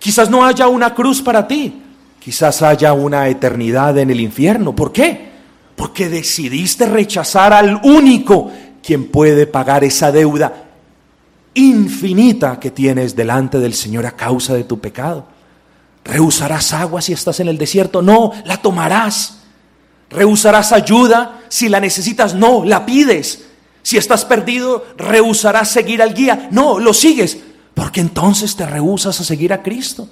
Quizás 0.00 0.28
no 0.28 0.44
haya 0.44 0.66
una 0.66 0.92
cruz 0.92 1.22
para 1.22 1.46
ti, 1.46 1.80
quizás 2.18 2.62
haya 2.62 2.92
una 2.94 3.28
eternidad 3.28 3.96
en 3.98 4.10
el 4.10 4.20
infierno. 4.20 4.74
¿Por 4.74 4.90
qué? 4.90 5.30
Porque 5.76 6.08
decidiste 6.08 6.84
rechazar 6.84 7.52
al 7.52 7.80
único 7.84 8.50
quien 8.82 9.06
puede 9.06 9.46
pagar 9.46 9.84
esa 9.84 10.10
deuda 10.10 10.59
infinita 11.68 12.58
que 12.58 12.70
tienes 12.70 13.14
delante 13.14 13.58
del 13.58 13.74
Señor 13.74 14.06
a 14.06 14.12
causa 14.12 14.54
de 14.54 14.64
tu 14.64 14.78
pecado. 14.78 15.26
¿Rehusarás 16.04 16.72
agua 16.72 17.02
si 17.02 17.12
estás 17.12 17.40
en 17.40 17.48
el 17.48 17.58
desierto? 17.58 18.02
No, 18.02 18.32
la 18.44 18.56
tomarás 18.56 19.40
¿Rehusarás 20.10 20.72
ayuda? 20.72 21.40
Si 21.48 21.68
la 21.68 21.80
necesitas, 21.80 22.34
no, 22.34 22.64
la 22.64 22.84
pides. 22.84 23.46
Si 23.82 23.96
estás 23.96 24.24
perdido, 24.24 24.84
¿rehusarás 24.98 25.70
seguir 25.70 26.02
al 26.02 26.14
guía? 26.14 26.48
No, 26.50 26.78
lo 26.78 26.92
sigues. 26.92 27.38
Porque 27.74 28.00
entonces 28.00 28.56
te 28.56 28.66
rehusas 28.66 29.20
a 29.20 29.24
seguir 29.24 29.52
a 29.52 29.62
Cristo. 29.62 30.08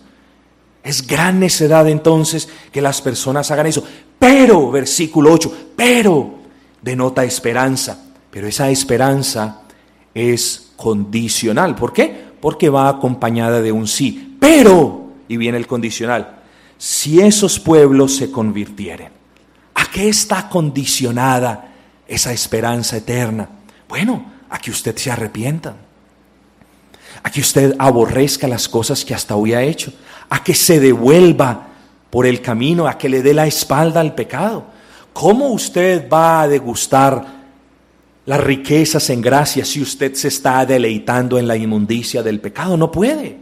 Es 0.83 1.07
gran 1.07 1.41
necedad 1.41 1.87
entonces 1.89 2.49
que 2.71 2.81
las 2.81 3.03
personas 3.03 3.51
hagan 3.51 3.67
eso. 3.67 3.85
Pero, 4.19 4.71
versículo 4.71 5.33
8, 5.33 5.73
pero 5.77 6.39
denota 6.81 7.25
esperanza. 7.25 7.99
Pero 8.31 8.47
esa 8.47 8.71
esperanza 8.71 9.63
es 10.15 10.68
condicional. 10.79 11.75
¿Por 11.75 11.93
qué? 11.93 12.29
Porque 12.41 12.69
va 12.69 12.89
acompañada 12.89 13.61
de 13.61 13.73
un 13.73 13.89
sí. 13.89 14.37
Pero, 14.39 15.09
y 15.27 15.37
viene 15.37 15.59
el 15.59 15.67
condicional, 15.67 16.39
si 16.79 17.21
esos 17.21 17.59
pueblos 17.59 18.17
se 18.17 18.31
convirtieren, 18.31 19.11
¿a 19.75 19.91
qué 19.91 20.09
está 20.09 20.49
condicionada 20.49 21.73
esa 22.07 22.33
esperanza 22.33 22.97
eterna? 22.97 23.49
Bueno, 23.89 24.25
a 24.49 24.59
que 24.59 24.71
usted 24.71 24.97
se 24.97 25.11
arrepienta, 25.11 25.75
a 27.25 27.31
que 27.31 27.41
usted 27.41 27.75
aborrezca 27.81 28.47
las 28.47 28.69
cosas 28.69 29.05
que 29.05 29.15
hasta 29.15 29.35
hoy 29.35 29.55
ha 29.55 29.63
hecho, 29.63 29.93
a 30.31 30.45
que 30.45 30.55
se 30.55 30.79
devuelva 30.79 31.67
por 32.09 32.25
el 32.25 32.41
camino, 32.41 32.87
a 32.87 32.97
que 32.97 33.09
le 33.09 33.21
dé 33.23 33.35
la 33.35 33.49
espalda 33.49 34.01
al 34.01 34.15
pecado. 34.15 34.67
¿Cómo 35.13 35.49
usted 35.49 36.09
va 36.09 36.43
a 36.43 36.49
degustar 36.49 37.38
las 38.29 38.41
riquezas 38.41 39.09
en 39.09 39.23
gracia 39.23 39.65
si 39.65 39.81
usted 39.81 40.13
se 40.13 40.29
está 40.29 40.67
deleitando 40.67 41.39
en 41.39 41.49
la 41.49 41.57
inmundicia 41.57 42.23
del 42.23 42.41
pecado. 42.41 42.77
No 42.77 42.93
puede. 42.93 43.39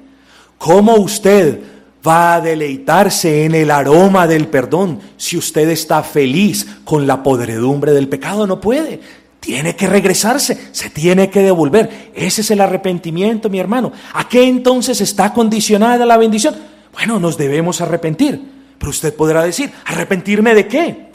¿Cómo 0.58 0.94
usted 0.94 1.58
va 2.06 2.36
a 2.36 2.40
deleitarse 2.40 3.46
en 3.46 3.56
el 3.56 3.72
aroma 3.72 4.28
del 4.28 4.46
perdón 4.46 5.00
si 5.16 5.36
usted 5.36 5.68
está 5.70 6.04
feliz 6.04 6.64
con 6.84 7.04
la 7.04 7.24
podredumbre 7.24 7.90
del 7.90 8.08
pecado? 8.08 8.46
No 8.46 8.60
puede. 8.60 9.00
Tiene 9.40 9.74
que 9.74 9.88
regresarse, 9.88 10.68
se 10.70 10.88
tiene 10.88 11.30
que 11.30 11.40
devolver. 11.40 12.12
Ese 12.14 12.42
es 12.42 12.52
el 12.52 12.60
arrepentimiento, 12.60 13.50
mi 13.50 13.58
hermano. 13.58 13.90
¿A 14.12 14.28
qué 14.28 14.44
entonces 14.44 15.00
está 15.00 15.32
condicionada 15.32 16.06
la 16.06 16.16
bendición? 16.16 16.54
Bueno, 16.92 17.18
nos 17.18 17.36
debemos 17.36 17.80
arrepentir. 17.80 18.40
Pero 18.78 18.90
usted 18.90 19.12
podrá 19.16 19.42
decir, 19.42 19.72
¿arrepentirme 19.84 20.54
de 20.54 20.68
qué? 20.68 21.08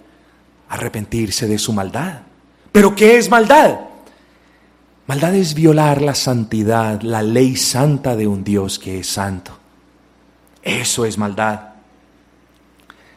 Arrepentirse 0.67 1.47
de 1.47 1.57
su 1.57 1.71
maldad 1.71 2.23
¿Pero 2.71 2.95
qué 2.95 3.17
es 3.17 3.29
maldad? 3.29 3.79
Maldad 5.07 5.36
es 5.36 5.53
violar 5.53 6.01
la 6.01 6.15
santidad, 6.15 7.01
la 7.01 7.21
ley 7.21 7.55
santa 7.57 8.15
de 8.15 8.27
un 8.27 8.43
Dios 8.43 8.79
que 8.79 8.99
es 8.99 9.07
santo. 9.07 9.51
Eso 10.63 11.05
es 11.05 11.17
maldad. 11.17 11.71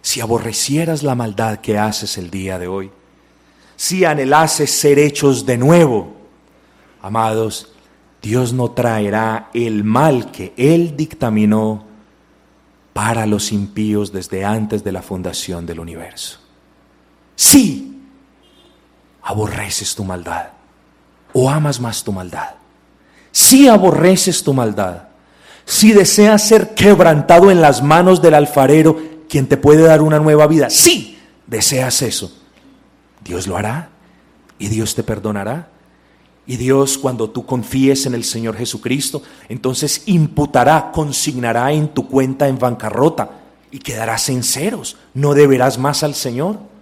Si 0.03 0.21
aborrecieras 0.21 1.03
la 1.03 1.15
maldad 1.15 1.59
que 1.59 1.79
haces 1.79 2.19
el 2.19 2.31
día 2.31 2.59
de 2.59 2.67
hoy, 2.67 2.91
si 3.77 4.05
anhelases 4.05 4.71
ser 4.71 4.99
hechos 4.99 5.47
de 5.47 5.57
nuevo, 5.57 6.17
amados, 7.01 7.73
Dios 8.21 8.53
no 8.53 8.73
traerá 8.73 9.51
el 9.55 9.85
mal 9.85 10.31
que 10.31 10.53
Él 10.57 10.97
dictaminó 10.97 11.85
para 12.93 13.27
los 13.27 13.53
impíos 13.53 14.13
desde 14.13 14.45
antes 14.45 14.83
de 14.83 14.93
la 14.93 15.03
fundación 15.03 15.67
del 15.67 15.81
universo. 15.81 16.39
Sí, 17.37 17.94
aborreces 19.25 19.95
tu 19.95 20.05
maldad 20.05 20.49
o 21.33 21.51
amas 21.51 21.81
más 21.81 22.05
tu 22.05 22.13
maldad. 22.13 22.51
Si 23.33 23.67
aborreces 23.67 24.45
tu 24.45 24.53
maldad, 24.53 25.09
si 25.65 25.93
deseas 25.93 26.47
ser 26.47 26.75
quebrantado 26.75 27.51
en 27.51 27.61
las 27.61 27.83
manos 27.83 28.23
del 28.23 28.35
alfarero, 28.35 28.97
quien 29.29 29.49
te 29.49 29.57
puede 29.57 29.83
dar 29.83 30.03
una 30.03 30.21
nueva 30.21 30.47
vida, 30.47 30.71
si 30.71 31.19
deseas 31.47 32.03
eso, 32.03 32.33
Dios 33.25 33.47
lo 33.47 33.57
hará 33.57 33.89
y 34.59 34.69
Dios 34.69 34.95
te 34.95 35.03
perdonará. 35.03 35.71
Y 36.47 36.57
Dios, 36.57 36.99
cuando 36.99 37.31
tú 37.31 37.47
confíes 37.47 38.05
en 38.05 38.15
el 38.15 38.23
Señor 38.23 38.57
Jesucristo, 38.57 39.23
entonces 39.49 40.03
imputará, 40.05 40.93
consignará 40.93 41.73
en 41.73 41.89
tu 41.89 42.07
cuenta 42.07 42.47
en 42.49 42.59
bancarrota 42.59 43.31
y 43.71 43.79
quedarás 43.79 44.29
en 44.29 44.43
ceros. 44.43 44.99
No 45.15 45.33
deberás 45.33 45.79
más 45.79 46.03
al 46.03 46.15
Señor. 46.15 46.74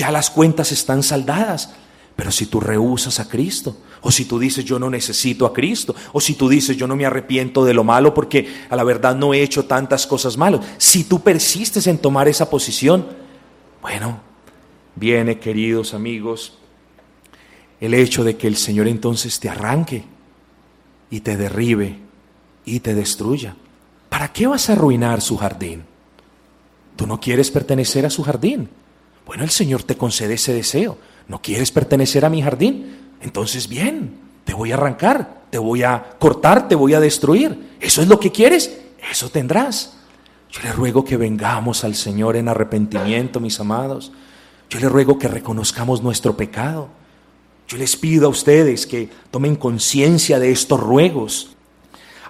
Ya 0.00 0.10
las 0.10 0.30
cuentas 0.30 0.72
están 0.72 1.02
saldadas. 1.02 1.74
Pero 2.16 2.32
si 2.32 2.46
tú 2.46 2.58
rehusas 2.58 3.20
a 3.20 3.28
Cristo, 3.28 3.76
o 4.00 4.10
si 4.10 4.24
tú 4.24 4.38
dices 4.38 4.64
yo 4.64 4.78
no 4.78 4.88
necesito 4.88 5.44
a 5.44 5.52
Cristo, 5.52 5.94
o 6.14 6.22
si 6.22 6.36
tú 6.36 6.48
dices 6.48 6.74
yo 6.78 6.86
no 6.86 6.96
me 6.96 7.04
arrepiento 7.04 7.66
de 7.66 7.74
lo 7.74 7.84
malo 7.84 8.14
porque 8.14 8.48
a 8.70 8.76
la 8.76 8.82
verdad 8.82 9.14
no 9.14 9.34
he 9.34 9.42
hecho 9.42 9.66
tantas 9.66 10.06
cosas 10.06 10.38
malas, 10.38 10.62
si 10.78 11.04
tú 11.04 11.20
persistes 11.20 11.86
en 11.86 11.98
tomar 11.98 12.28
esa 12.28 12.48
posición, 12.48 13.08
bueno, 13.82 14.22
viene 14.96 15.38
queridos 15.38 15.92
amigos, 15.92 16.54
el 17.78 17.92
hecho 17.92 18.24
de 18.24 18.38
que 18.38 18.46
el 18.46 18.56
Señor 18.56 18.88
entonces 18.88 19.38
te 19.38 19.50
arranque 19.50 20.04
y 21.10 21.20
te 21.20 21.36
derribe 21.36 21.98
y 22.64 22.80
te 22.80 22.94
destruya. 22.94 23.54
¿Para 24.08 24.32
qué 24.32 24.46
vas 24.46 24.70
a 24.70 24.72
arruinar 24.72 25.20
su 25.20 25.36
jardín? 25.36 25.84
Tú 26.96 27.06
no 27.06 27.20
quieres 27.20 27.50
pertenecer 27.50 28.06
a 28.06 28.10
su 28.10 28.22
jardín. 28.22 28.79
Bueno, 29.30 29.44
el 29.44 29.50
Señor 29.50 29.84
te 29.84 29.96
concede 29.96 30.34
ese 30.34 30.52
deseo. 30.52 30.98
¿No 31.28 31.40
quieres 31.40 31.70
pertenecer 31.70 32.24
a 32.24 32.28
mi 32.28 32.42
jardín? 32.42 32.96
Entonces, 33.20 33.68
bien, 33.68 34.16
te 34.44 34.54
voy 34.54 34.72
a 34.72 34.74
arrancar, 34.74 35.42
te 35.50 35.58
voy 35.58 35.84
a 35.84 36.16
cortar, 36.18 36.66
te 36.66 36.74
voy 36.74 36.94
a 36.94 37.00
destruir. 37.00 37.76
¿Eso 37.80 38.02
es 38.02 38.08
lo 38.08 38.18
que 38.18 38.32
quieres? 38.32 38.76
Eso 39.08 39.28
tendrás. 39.28 39.94
Yo 40.50 40.62
le 40.64 40.72
ruego 40.72 41.04
que 41.04 41.16
vengamos 41.16 41.84
al 41.84 41.94
Señor 41.94 42.34
en 42.34 42.48
arrepentimiento, 42.48 43.38
mis 43.38 43.60
amados. 43.60 44.10
Yo 44.68 44.80
le 44.80 44.88
ruego 44.88 45.16
que 45.16 45.28
reconozcamos 45.28 46.02
nuestro 46.02 46.36
pecado. 46.36 46.88
Yo 47.68 47.78
les 47.78 47.96
pido 47.96 48.26
a 48.26 48.30
ustedes 48.30 48.84
que 48.84 49.10
tomen 49.30 49.54
conciencia 49.54 50.40
de 50.40 50.50
estos 50.50 50.80
ruegos. 50.80 51.50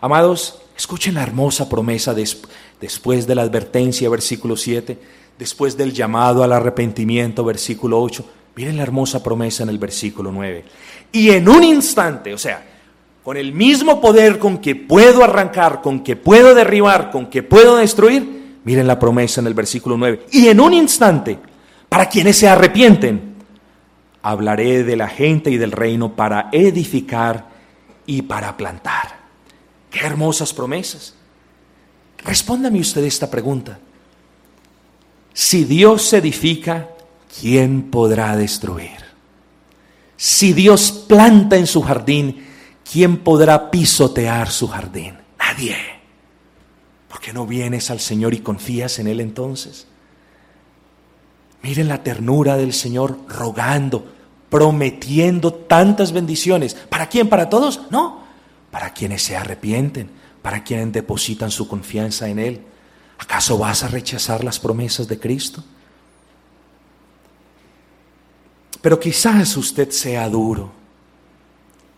Amados, 0.02 0.60
escuchen 0.76 1.14
la 1.14 1.22
hermosa 1.22 1.66
promesa 1.66 2.14
después 2.78 3.26
de 3.26 3.34
la 3.34 3.40
advertencia, 3.40 4.10
versículo 4.10 4.54
7 4.54 5.19
después 5.40 5.74
del 5.74 5.94
llamado 5.94 6.44
al 6.44 6.52
arrepentimiento, 6.52 7.42
versículo 7.42 8.00
8, 8.02 8.24
miren 8.56 8.76
la 8.76 8.82
hermosa 8.82 9.22
promesa 9.22 9.62
en 9.62 9.70
el 9.70 9.78
versículo 9.78 10.30
9. 10.30 10.64
Y 11.12 11.30
en 11.30 11.48
un 11.48 11.64
instante, 11.64 12.34
o 12.34 12.38
sea, 12.38 12.62
con 13.24 13.38
el 13.38 13.54
mismo 13.54 14.02
poder 14.02 14.38
con 14.38 14.58
que 14.58 14.76
puedo 14.76 15.24
arrancar, 15.24 15.80
con 15.80 16.04
que 16.04 16.14
puedo 16.14 16.54
derribar, 16.54 17.10
con 17.10 17.30
que 17.30 17.42
puedo 17.42 17.76
destruir, 17.76 18.58
miren 18.64 18.86
la 18.86 18.98
promesa 18.98 19.40
en 19.40 19.46
el 19.46 19.54
versículo 19.54 19.96
9. 19.96 20.26
Y 20.30 20.48
en 20.48 20.60
un 20.60 20.74
instante, 20.74 21.38
para 21.88 22.10
quienes 22.10 22.36
se 22.36 22.46
arrepienten, 22.46 23.36
hablaré 24.20 24.84
de 24.84 24.96
la 24.96 25.08
gente 25.08 25.50
y 25.50 25.56
del 25.56 25.72
reino 25.72 26.16
para 26.16 26.50
edificar 26.52 27.46
y 28.04 28.20
para 28.20 28.58
plantar. 28.58 29.20
Qué 29.90 30.00
hermosas 30.00 30.52
promesas. 30.52 31.14
Respóndame 32.26 32.78
usted 32.78 33.02
esta 33.04 33.30
pregunta. 33.30 33.78
Si 35.32 35.64
Dios 35.64 36.12
edifica, 36.12 36.88
¿quién 37.40 37.90
podrá 37.90 38.36
destruir? 38.36 38.98
Si 40.16 40.52
Dios 40.52 40.92
planta 40.92 41.56
en 41.56 41.66
su 41.66 41.82
jardín, 41.82 42.44
¿quién 42.90 43.18
podrá 43.18 43.70
pisotear 43.70 44.50
su 44.50 44.68
jardín? 44.68 45.14
Nadie. 45.38 45.76
¿Por 47.08 47.20
qué 47.20 47.32
no 47.32 47.46
vienes 47.46 47.90
al 47.90 48.00
Señor 48.00 48.34
y 48.34 48.40
confías 48.40 48.98
en 48.98 49.06
Él 49.06 49.20
entonces? 49.20 49.86
Miren 51.62 51.88
la 51.88 52.02
ternura 52.02 52.56
del 52.56 52.72
Señor 52.72 53.18
rogando, 53.28 54.06
prometiendo 54.48 55.52
tantas 55.52 56.12
bendiciones. 56.12 56.74
¿Para 56.74 57.08
quién? 57.08 57.28
¿Para 57.28 57.48
todos? 57.48 57.82
No, 57.90 58.24
para 58.70 58.92
quienes 58.92 59.22
se 59.22 59.36
arrepienten, 59.36 60.10
para 60.42 60.64
quienes 60.64 60.92
depositan 60.92 61.50
su 61.50 61.68
confianza 61.68 62.28
en 62.28 62.38
Él. 62.38 62.60
¿Acaso 63.20 63.58
vas 63.58 63.84
a 63.84 63.88
rechazar 63.88 64.42
las 64.42 64.58
promesas 64.58 65.06
de 65.06 65.20
Cristo? 65.20 65.62
Pero 68.80 68.98
quizás 68.98 69.58
usted 69.58 69.90
sea 69.90 70.26
duro 70.30 70.72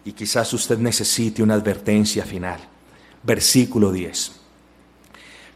y 0.05 0.13
quizás 0.13 0.53
usted 0.53 0.79
necesite 0.79 1.41
una 1.41 1.55
advertencia 1.55 2.25
final. 2.25 2.59
Versículo 3.23 3.93
10. 3.93 4.33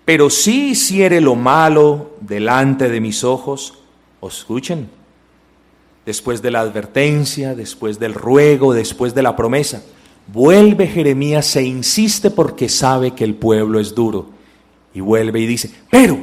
Pero 0.05 0.31
si 0.31 0.71
hiciere 0.71 1.21
lo 1.21 1.35
malo 1.35 2.15
delante 2.21 2.89
de 2.89 3.01
mis 3.01 3.25
ojos, 3.25 3.75
os 4.21 4.39
escuchen, 4.39 4.89
después 6.07 6.43
de 6.43 6.53
la 6.53 6.61
advertencia, 6.61 7.57
después 7.57 7.99
del 7.99 8.15
ruego, 8.15 8.73
después 8.73 9.17
de 9.17 9.23
la 9.25 9.35
promesa, 9.35 9.83
vuelve 10.29 10.87
Jeremías 10.87 11.57
e 11.57 11.65
insiste 11.65 12.31
porque 12.31 12.69
sabe 12.69 13.17
que 13.17 13.25
el 13.25 13.35
pueblo 13.35 13.81
es 13.81 13.97
duro 13.97 14.36
y 14.97 15.01
vuelve 15.01 15.41
y 15.41 15.47
dice, 15.47 15.71
pero 15.91 16.19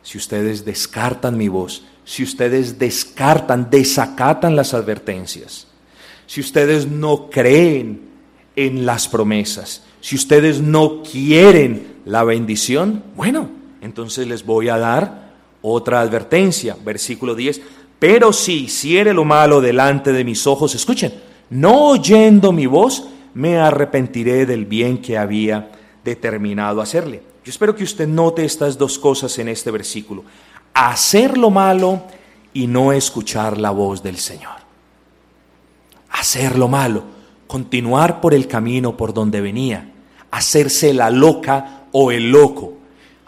si 0.00 0.16
ustedes 0.16 0.64
descartan 0.64 1.36
mi 1.36 1.48
voz, 1.48 1.84
si 2.04 2.22
ustedes 2.22 2.78
descartan, 2.78 3.68
desacatan 3.68 4.54
las 4.54 4.74
advertencias, 4.74 5.66
si 6.28 6.40
ustedes 6.40 6.86
no 6.86 7.28
creen 7.28 8.02
en 8.54 8.86
las 8.86 9.08
promesas, 9.08 9.82
si 10.00 10.14
ustedes 10.14 10.60
no 10.60 11.02
quieren 11.02 11.96
la 12.04 12.22
bendición, 12.22 13.02
bueno, 13.16 13.50
entonces 13.80 14.28
les 14.28 14.46
voy 14.46 14.68
a 14.68 14.78
dar 14.78 15.26
Otra 15.60 16.00
advertencia, 16.00 16.76
versículo 16.84 17.34
10. 17.34 17.60
Pero 17.98 18.32
si 18.32 18.66
hiciere 18.66 19.12
lo 19.12 19.24
malo 19.24 19.60
delante 19.60 20.12
de 20.12 20.22
mis 20.22 20.46
ojos, 20.46 20.76
escuchen, 20.76 21.12
no 21.50 21.88
oyendo 21.88 22.52
mi 22.52 22.66
voz, 22.66 23.08
me 23.34 23.58
arrepentiré 23.58 24.46
del 24.46 24.64
bien 24.64 24.98
que 24.98 25.18
había 25.18 25.72
determinado 26.04 26.80
hacerle. 26.80 27.22
Yo 27.48 27.50
espero 27.50 27.74
que 27.74 27.84
usted 27.84 28.06
note 28.06 28.44
estas 28.44 28.76
dos 28.76 28.98
cosas 28.98 29.38
en 29.38 29.48
este 29.48 29.70
versículo. 29.70 30.22
Hacer 30.74 31.38
lo 31.38 31.48
malo 31.48 32.02
y 32.52 32.66
no 32.66 32.92
escuchar 32.92 33.56
la 33.56 33.70
voz 33.70 34.02
del 34.02 34.18
Señor. 34.18 34.56
Hacer 36.10 36.58
lo 36.58 36.68
malo, 36.68 37.04
continuar 37.46 38.20
por 38.20 38.34
el 38.34 38.46
camino 38.48 38.98
por 38.98 39.14
donde 39.14 39.40
venía, 39.40 39.90
hacerse 40.30 40.92
la 40.92 41.08
loca 41.08 41.86
o 41.90 42.12
el 42.12 42.30
loco, 42.30 42.74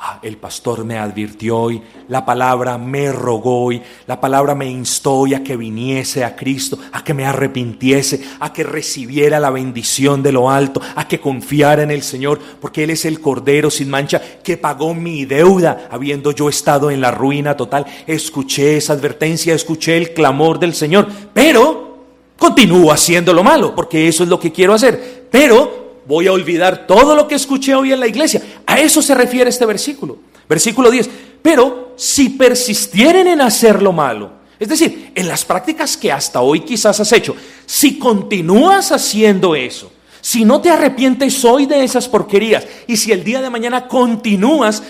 Ah, 0.02 0.18
el 0.22 0.38
pastor 0.38 0.82
me 0.86 0.96
advirtió 0.96 1.58
hoy, 1.58 1.82
la 2.08 2.24
palabra 2.24 2.78
me 2.78 3.12
rogó 3.12 3.64
hoy, 3.64 3.82
la 4.06 4.18
palabra 4.18 4.54
me 4.54 4.64
instó 4.64 5.12
hoy 5.12 5.34
a 5.34 5.44
que 5.44 5.58
viniese 5.58 6.24
a 6.24 6.36
Cristo, 6.36 6.78
a 6.92 7.04
que 7.04 7.12
me 7.12 7.26
arrepintiese, 7.26 8.24
a 8.40 8.50
que 8.50 8.64
recibiera 8.64 9.38
la 9.38 9.50
bendición 9.50 10.22
de 10.22 10.32
lo 10.32 10.48
alto, 10.48 10.80
a 10.96 11.06
que 11.06 11.20
confiara 11.20 11.82
en 11.82 11.90
el 11.90 12.02
Señor, 12.02 12.40
porque 12.62 12.84
Él 12.84 12.88
es 12.88 13.04
el 13.04 13.20
Cordero 13.20 13.70
sin 13.70 13.90
mancha 13.90 14.22
que 14.42 14.56
pagó 14.56 14.94
mi 14.94 15.26
deuda, 15.26 15.88
habiendo 15.90 16.32
yo 16.32 16.48
estado 16.48 16.90
en 16.90 17.02
la 17.02 17.10
ruina 17.10 17.54
total. 17.54 17.84
Escuché 18.06 18.78
esa 18.78 18.94
advertencia, 18.94 19.52
escuché 19.52 19.98
el 19.98 20.14
clamor 20.14 20.58
del 20.58 20.72
Señor, 20.72 21.08
pero 21.34 22.06
continúo 22.38 22.90
haciendo 22.90 23.34
lo 23.34 23.44
malo, 23.44 23.74
porque 23.74 24.08
eso 24.08 24.22
es 24.22 24.30
lo 24.30 24.40
que 24.40 24.50
quiero 24.50 24.72
hacer. 24.72 25.28
Pero 25.30 25.80
voy 26.10 26.26
a 26.26 26.32
olvidar 26.32 26.88
todo 26.88 27.14
lo 27.14 27.28
que 27.28 27.36
escuché 27.36 27.74
hoy 27.74 27.92
en 27.92 28.00
la 28.00 28.08
iglesia. 28.08 28.42
A 28.70 28.78
eso 28.78 29.02
se 29.02 29.16
refiere 29.16 29.50
este 29.50 29.66
versículo. 29.66 30.18
Versículo 30.48 30.92
10. 30.92 31.10
Pero 31.42 31.94
si 31.96 32.28
persistieren 32.30 33.26
en 33.26 33.40
hacer 33.40 33.82
lo 33.82 33.92
malo, 33.92 34.30
es 34.60 34.68
decir, 34.68 35.10
en 35.16 35.26
las 35.26 35.44
prácticas 35.44 35.96
que 35.96 36.12
hasta 36.12 36.40
hoy 36.40 36.60
quizás 36.60 37.00
has 37.00 37.12
hecho, 37.12 37.34
si 37.66 37.98
continúas 37.98 38.92
haciendo 38.92 39.56
eso, 39.56 39.90
si 40.20 40.44
no 40.44 40.60
te 40.60 40.70
arrepientes 40.70 41.44
hoy 41.44 41.66
de 41.66 41.82
esas 41.82 42.08
porquerías 42.08 42.64
y 42.86 42.96
si 42.96 43.10
el 43.10 43.24
día 43.24 43.42
de 43.42 43.50
mañana 43.50 43.88
continúas 43.88 44.84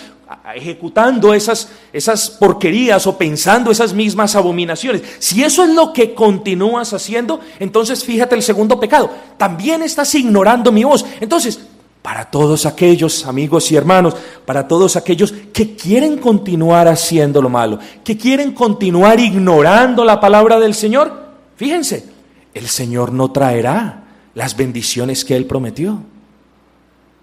ejecutando 0.54 1.32
esas, 1.32 1.70
esas 1.90 2.28
porquerías 2.28 3.06
o 3.06 3.16
pensando 3.16 3.70
esas 3.70 3.94
mismas 3.94 4.36
abominaciones, 4.36 5.02
si 5.20 5.42
eso 5.42 5.64
es 5.64 5.70
lo 5.70 5.94
que 5.94 6.12
continúas 6.12 6.92
haciendo, 6.92 7.40
entonces 7.58 8.04
fíjate 8.04 8.34
el 8.34 8.42
segundo 8.42 8.78
pecado, 8.78 9.10
también 9.38 9.82
estás 9.82 10.14
ignorando 10.14 10.70
mi 10.70 10.84
voz. 10.84 11.06
Entonces, 11.20 11.60
para 12.02 12.30
todos 12.30 12.64
aquellos 12.66 13.26
amigos 13.26 13.70
y 13.70 13.76
hermanos, 13.76 14.16
para 14.46 14.66
todos 14.66 14.96
aquellos 14.96 15.32
que 15.52 15.76
quieren 15.76 16.18
continuar 16.18 16.88
haciendo 16.88 17.42
lo 17.42 17.48
malo, 17.48 17.78
que 18.02 18.16
quieren 18.16 18.52
continuar 18.52 19.20
ignorando 19.20 20.04
la 20.04 20.18
palabra 20.18 20.58
del 20.58 20.74
Señor, 20.74 21.28
fíjense, 21.56 22.06
el 22.54 22.68
Señor 22.68 23.12
no 23.12 23.30
traerá 23.30 24.04
las 24.34 24.56
bendiciones 24.56 25.24
que 25.24 25.36
Él 25.36 25.46
prometió. 25.46 26.02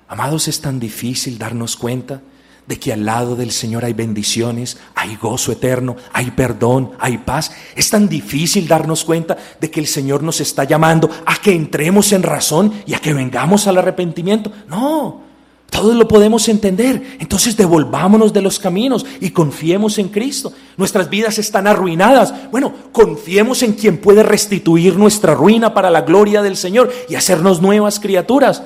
Amados, 0.08 0.48
es 0.48 0.62
tan 0.62 0.80
difícil 0.80 1.38
darnos 1.38 1.76
cuenta 1.76 2.22
de 2.68 2.78
que 2.78 2.92
al 2.92 3.06
lado 3.06 3.36
del 3.36 3.52
Señor 3.52 3.86
hay 3.86 3.94
bendiciones, 3.94 4.78
hay 4.94 5.16
gozo 5.16 5.54
eterno, 5.54 5.96
hay 6.12 6.32
perdón, 6.32 6.92
hay 7.00 7.18
paz. 7.18 7.52
Es 7.76 7.90
tan 7.90 8.10
difícil 8.10 8.68
darnos 8.68 9.06
cuenta 9.06 9.38
de 9.60 9.72
que 9.72 9.80
el 9.80 9.88
Señor 9.88 10.22
nos 10.22 10.42
está 10.42 10.66
llamando 10.66 11.10
a 11.26 11.38
que 11.38 11.54
entremos 11.54 12.12
en 12.12 12.24
razón 12.24 12.74
y 12.86 12.94
a 12.94 13.00
que 13.00 13.14
vengamos 13.14 13.68
al 13.68 13.78
arrepentimiento. 13.78 14.52
No, 14.68 15.22
todos 15.70 15.96
lo 15.96 16.08
podemos 16.08 16.48
entender. 16.50 17.18
Entonces 17.20 17.56
devolvámonos 17.56 18.34
de 18.34 18.42
los 18.42 18.60
caminos 18.60 19.06
y 19.22 19.30
confiemos 19.30 19.98
en 19.98 20.10
Cristo. 20.10 20.52
Nuestras 20.76 21.10
vidas 21.10 21.38
están 21.38 21.68
arruinadas. 21.68 22.34
Bueno, 22.52 22.74
confiemos 22.92 23.64
en 23.64 23.74
quien 23.74 23.98
puede 23.98 24.24
restituir 24.24 24.98
nuestra 24.98 25.36
ruina 25.36 25.74
para 25.74 25.90
la 25.90 26.02
gloria 26.02 26.42
del 26.42 26.58
Señor 26.58 26.92
y 27.08 27.16
hacernos 27.16 27.62
nuevas 27.62 28.00
criaturas. 28.00 28.62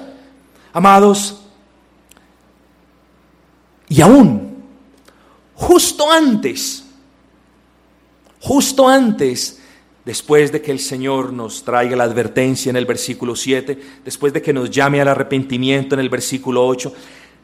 Amados, 0.73 1.40
y 4.01 4.03
aún, 4.03 4.63
justo 5.53 6.11
antes, 6.11 6.83
justo 8.39 8.87
antes, 8.87 9.61
después 10.03 10.51
de 10.51 10.59
que 10.59 10.71
el 10.71 10.79
Señor 10.79 11.31
nos 11.31 11.63
traiga 11.63 11.95
la 11.95 12.05
advertencia 12.05 12.71
en 12.71 12.77
el 12.77 12.87
versículo 12.87 13.35
7, 13.35 13.79
después 14.03 14.33
de 14.33 14.41
que 14.41 14.53
nos 14.53 14.71
llame 14.71 15.01
al 15.01 15.07
arrepentimiento 15.07 15.93
en 15.93 16.01
el 16.01 16.09
versículo 16.09 16.65
8, 16.65 16.91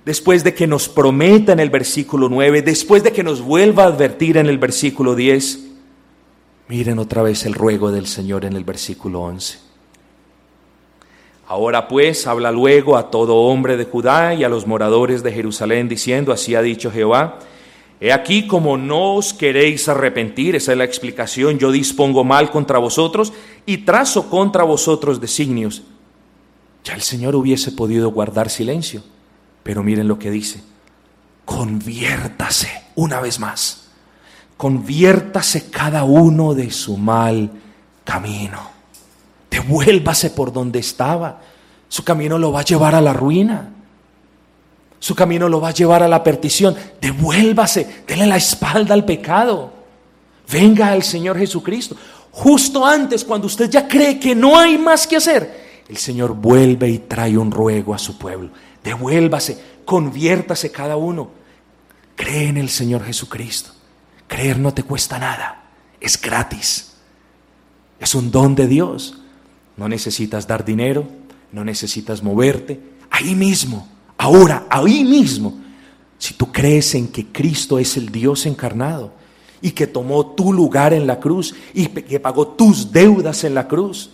después 0.04 0.44
de 0.44 0.56
que 0.56 0.66
nos 0.66 0.90
prometa 0.90 1.54
en 1.54 1.60
el 1.60 1.70
versículo 1.70 2.28
9, 2.28 2.64
después 2.64 3.04
de 3.04 3.12
que 3.12 3.22
nos 3.22 3.44
vuelva 3.44 3.84
a 3.84 3.88
advertir 3.90 4.38
en 4.38 4.48
el 4.48 4.58
versículo 4.58 5.14
10, 5.14 5.60
miren 6.70 6.98
otra 6.98 7.22
vez 7.22 7.46
el 7.46 7.54
ruego 7.54 7.92
del 7.92 8.08
Señor 8.08 8.46
en 8.46 8.54
el 8.54 8.64
versículo 8.64 9.22
11. 9.22 9.67
Ahora 11.48 11.88
pues 11.88 12.28
habla 12.28 12.52
luego 12.52 12.98
a 12.98 13.10
todo 13.10 13.36
hombre 13.36 13.78
de 13.78 13.86
Judá 13.86 14.34
y 14.34 14.44
a 14.44 14.50
los 14.50 14.68
moradores 14.68 15.24
de 15.24 15.32
Jerusalén, 15.32 15.88
diciendo, 15.88 16.34
así 16.34 16.56
ha 16.56 16.62
dicho 16.62 16.92
Jehová, 16.92 17.40
he 18.02 18.12
aquí 18.12 18.48
como 18.48 18.76
no 18.76 19.16
os 19.16 19.34
queréis 19.34 19.88
arrepentir, 19.88 20.58
esa 20.58 20.74
es 20.74 20.78
la 20.78 20.84
explicación, 20.84 21.58
yo 21.58 21.72
dispongo 21.72 22.26
mal 22.26 22.52
contra 22.52 22.80
vosotros 22.80 23.32
y 23.66 23.78
trazo 23.80 24.30
contra 24.30 24.66
vosotros 24.66 25.22
designios. 25.22 25.84
Ya 26.84 26.96
el 26.96 27.02
Señor 27.02 27.34
hubiese 27.34 27.72
podido 27.72 28.12
guardar 28.12 28.50
silencio, 28.50 29.02
pero 29.64 29.84
miren 29.84 30.10
lo 30.10 30.20
que 30.20 30.30
dice, 30.30 30.62
conviértase 31.46 32.70
una 32.96 33.22
vez 33.22 33.40
más, 33.40 33.92
conviértase 34.58 35.70
cada 35.70 36.04
uno 36.04 36.54
de 36.54 36.72
su 36.72 36.98
mal 36.98 37.52
camino 38.04 38.77
Devuélvase 39.50 40.32
por 40.32 40.52
donde 40.52 40.80
estaba. 40.80 41.42
Su 41.88 42.04
camino 42.04 42.38
lo 42.38 42.52
va 42.52 42.62
a 42.62 42.66
llevar 42.66 42.96
a 42.96 43.02
la 43.02 43.14
ruina. 43.14 43.70
Su 45.00 45.16
camino 45.16 45.48
lo 45.48 45.62
va 45.62 45.70
a 45.70 45.74
llevar 45.74 46.04
a 46.04 46.08
la 46.08 46.24
perdición. 46.24 46.76
Devuélvase, 47.00 48.04
dele 48.08 48.26
la 48.26 48.38
espalda 48.38 48.94
al 48.94 49.06
pecado. 49.06 49.72
Venga 50.52 50.92
al 50.92 51.04
Señor 51.04 51.38
Jesucristo. 51.38 51.96
Justo 52.32 52.86
antes, 52.86 53.24
cuando 53.24 53.48
usted 53.48 53.70
ya 53.70 53.88
cree 53.88 54.20
que 54.20 54.36
no 54.36 54.58
hay 54.58 54.78
más 54.78 55.08
que 55.08 55.18
hacer, 55.18 55.84
el 55.88 55.98
Señor 55.98 56.36
vuelve 56.36 56.90
y 56.90 57.00
trae 57.00 57.38
un 57.38 57.52
ruego 57.52 57.94
a 57.94 57.98
su 57.98 58.18
pueblo. 58.18 58.50
Devuélvase, 58.84 59.58
conviértase 59.86 60.72
cada 60.72 60.98
uno. 60.98 61.30
Cree 62.16 62.50
en 62.50 62.58
el 62.58 62.70
Señor 62.70 63.04
Jesucristo. 63.04 63.72
Creer 64.28 64.60
no 64.60 64.74
te 64.74 64.84
cuesta 64.84 65.20
nada. 65.20 65.64
Es 66.00 66.20
gratis. 66.20 66.94
Es 68.00 68.14
un 68.16 68.32
don 68.32 68.56
de 68.56 68.68
Dios. 68.68 69.18
No 69.78 69.88
necesitas 69.88 70.48
dar 70.48 70.66
dinero, 70.66 71.08
no 71.52 71.64
necesitas 71.64 72.22
moverte. 72.22 72.80
Ahí 73.10 73.36
mismo, 73.36 73.88
ahora, 74.18 74.66
ahí 74.70 75.04
mismo, 75.04 75.60
si 76.18 76.34
tú 76.34 76.52
crees 76.52 76.96
en 76.96 77.08
que 77.08 77.28
Cristo 77.28 77.80
es 77.80 77.96
el 77.96 78.10
Dios 78.12 78.46
encarnado 78.46 79.12
y 79.62 79.72
que 79.72 79.88
tomó 79.88 80.26
tu 80.34 80.52
lugar 80.52 80.94
en 80.94 81.08
la 81.08 81.20
cruz 81.20 81.56
y 81.74 81.86
que 81.88 82.20
pagó 82.20 82.48
tus 82.50 82.92
deudas 82.92 83.44
en 83.44 83.54
la 83.54 83.68
cruz, 83.68 84.12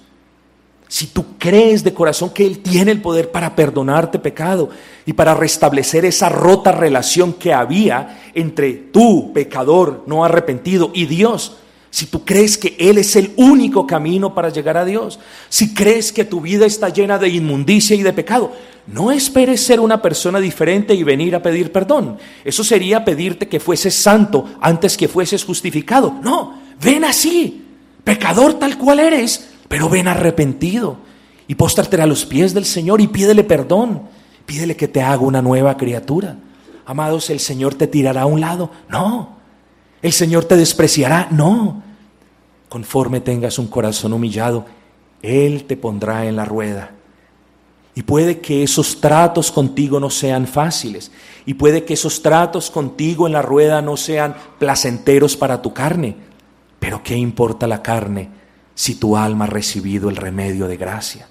si 0.93 1.07
tú 1.07 1.25
crees 1.39 1.83
de 1.83 1.93
corazón 1.93 2.29
que 2.29 2.45
Él 2.45 2.59
tiene 2.59 2.91
el 2.91 3.01
poder 3.01 3.31
para 3.31 3.55
perdonarte 3.55 4.19
pecado 4.19 4.69
y 5.07 5.13
para 5.13 5.33
restablecer 5.33 6.05
esa 6.05 6.29
rota 6.29 6.71
relación 6.71 7.33
que 7.33 7.51
había 7.51 8.21
entre 8.35 8.73
tú, 8.73 9.31
pecador 9.33 10.03
no 10.05 10.23
arrepentido, 10.23 10.91
y 10.93 11.07
Dios, 11.07 11.57
si 11.93 12.07
tú 12.07 12.25
crees 12.25 12.57
que 12.57 12.75
Él 12.79 12.97
es 12.97 13.15
el 13.15 13.33
único 13.35 13.85
camino 13.85 14.33
para 14.33 14.49
llegar 14.49 14.77
a 14.77 14.83
Dios, 14.83 15.19
si 15.47 15.75
crees 15.75 16.11
que 16.11 16.25
tu 16.25 16.41
vida 16.41 16.65
está 16.65 16.89
llena 16.89 17.19
de 17.19 17.29
inmundicia 17.29 17.95
y 17.95 18.01
de 18.01 18.11
pecado, 18.11 18.51
no 18.87 19.11
esperes 19.11 19.63
ser 19.63 19.79
una 19.79 20.01
persona 20.01 20.39
diferente 20.39 20.95
y 20.95 21.03
venir 21.03 21.35
a 21.35 21.43
pedir 21.43 21.71
perdón. 21.71 22.17
Eso 22.43 22.63
sería 22.63 23.05
pedirte 23.05 23.47
que 23.47 23.59
fueses 23.59 23.93
santo 23.93 24.55
antes 24.59 24.97
que 24.97 25.07
fueses 25.07 25.43
justificado. 25.43 26.15
No, 26.23 26.59
ven 26.81 27.03
así, 27.03 27.63
pecador 28.03 28.55
tal 28.55 28.79
cual 28.79 28.99
eres, 28.99 29.49
pero 29.67 29.87
ven 29.87 30.07
arrepentido 30.07 30.97
y 31.47 31.53
póstrate 31.53 32.01
a 32.01 32.07
los 32.07 32.25
pies 32.25 32.55
del 32.55 32.65
Señor 32.65 33.01
y 33.01 33.07
pídele 33.07 33.43
perdón. 33.43 34.01
Pídele 34.47 34.75
que 34.75 34.87
te 34.87 35.03
haga 35.03 35.21
una 35.21 35.43
nueva 35.43 35.77
criatura. 35.77 36.37
Amados, 36.87 37.29
el 37.29 37.39
Señor 37.39 37.75
te 37.75 37.85
tirará 37.85 38.23
a 38.23 38.25
un 38.25 38.41
lado. 38.41 38.71
No, 38.89 39.42
¿El 40.03 40.11
Señor 40.11 40.43
te 40.45 40.57
despreciará? 40.57 41.29
No. 41.31 41.81
Conforme 42.67 43.21
tengas 43.21 43.57
un 43.57 43.67
corazón 43.67 44.11
humillado, 44.11 44.65
Él 45.21 45.63
te 45.63 45.77
pondrá 45.77 46.25
en 46.25 46.35
la 46.35 46.43
rueda. 46.43 46.91
Y 47.95 48.01
puede 48.03 48.41
que 48.41 48.63
esos 48.63 48.99
tratos 48.99 49.49
contigo 49.51 50.01
no 50.01 50.09
sean 50.09 50.45
fáciles. 50.45 51.11
Y 51.45 51.53
puede 51.53 51.85
que 51.85 51.93
esos 51.93 52.21
tratos 52.21 52.69
contigo 52.69 53.27
en 53.27 53.33
la 53.33 53.41
rueda 53.41 53.81
no 53.81 53.95
sean 53.95 54.35
placenteros 54.59 55.37
para 55.37 55.61
tu 55.61 55.73
carne. 55.73 56.17
Pero 56.79 57.01
¿qué 57.01 57.15
importa 57.15 57.65
la 57.65 57.81
carne 57.81 58.29
si 58.75 58.95
tu 58.95 59.15
alma 59.15 59.45
ha 59.45 59.47
recibido 59.47 60.09
el 60.09 60.17
remedio 60.17 60.67
de 60.67 60.75
gracia? 60.75 61.29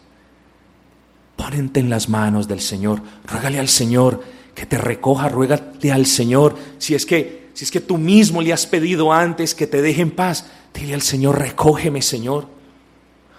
Pónete 1.37 1.81
en 1.81 1.91
las 1.91 2.09
manos 2.09 2.49
del 2.49 2.61
Señor. 2.61 3.03
Ruégale 3.27 3.59
al 3.59 3.69
Señor 3.69 4.23
que 4.55 4.65
te 4.65 4.79
recoja. 4.79 5.29
Ruégale 5.29 5.93
al 5.93 6.07
Señor 6.07 6.57
si 6.79 6.95
es 6.95 7.05
que 7.05 7.42
si 7.55 7.65
es 7.65 7.71
que 7.71 7.81
tú 7.81 7.99
mismo 7.99 8.41
le 8.41 8.53
has 8.53 8.67
pedido 8.67 9.13
antes 9.13 9.55
que 9.55 9.67
te 9.67 9.83
deje 9.83 10.03
en 10.03 10.11
paz, 10.11 10.47
dile 10.73 10.95
al 10.95 11.03
Señor, 11.03 11.39
recógeme, 11.39 12.03
Señor. 12.03 12.47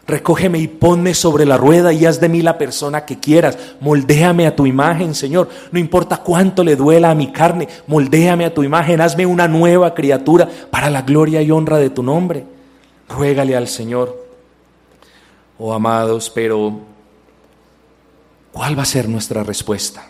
Recógeme 0.05 0.59
y 0.59 0.67
ponme 0.67 1.13
sobre 1.13 1.45
la 1.45 1.55
rueda 1.55 1.93
y 1.93 2.05
haz 2.05 2.19
de 2.19 2.27
mí 2.27 2.41
la 2.41 2.57
persona 2.57 3.05
que 3.05 3.19
quieras. 3.19 3.57
Moldéame 3.79 4.45
a 4.45 4.55
tu 4.55 4.65
imagen, 4.65 5.15
Señor. 5.15 5.47
No 5.71 5.79
importa 5.79 6.17
cuánto 6.17 6.63
le 6.63 6.75
duela 6.75 7.09
a 7.09 7.15
mi 7.15 7.31
carne, 7.31 7.69
moldéame 7.87 8.45
a 8.45 8.53
tu 8.53 8.63
imagen. 8.63 8.99
Hazme 8.99 9.25
una 9.25 9.47
nueva 9.47 9.93
criatura 9.93 10.49
para 10.69 10.89
la 10.89 11.03
gloria 11.03 11.41
y 11.41 11.51
honra 11.51 11.77
de 11.77 11.89
tu 11.89 12.03
nombre. 12.03 12.43
Ruégale 13.07 13.55
al 13.55 13.69
Señor. 13.69 14.21
Oh 15.57 15.73
amados, 15.73 16.29
pero 16.29 16.81
¿cuál 18.51 18.77
va 18.77 18.83
a 18.83 18.85
ser 18.85 19.07
nuestra 19.07 19.43
respuesta? 19.43 20.05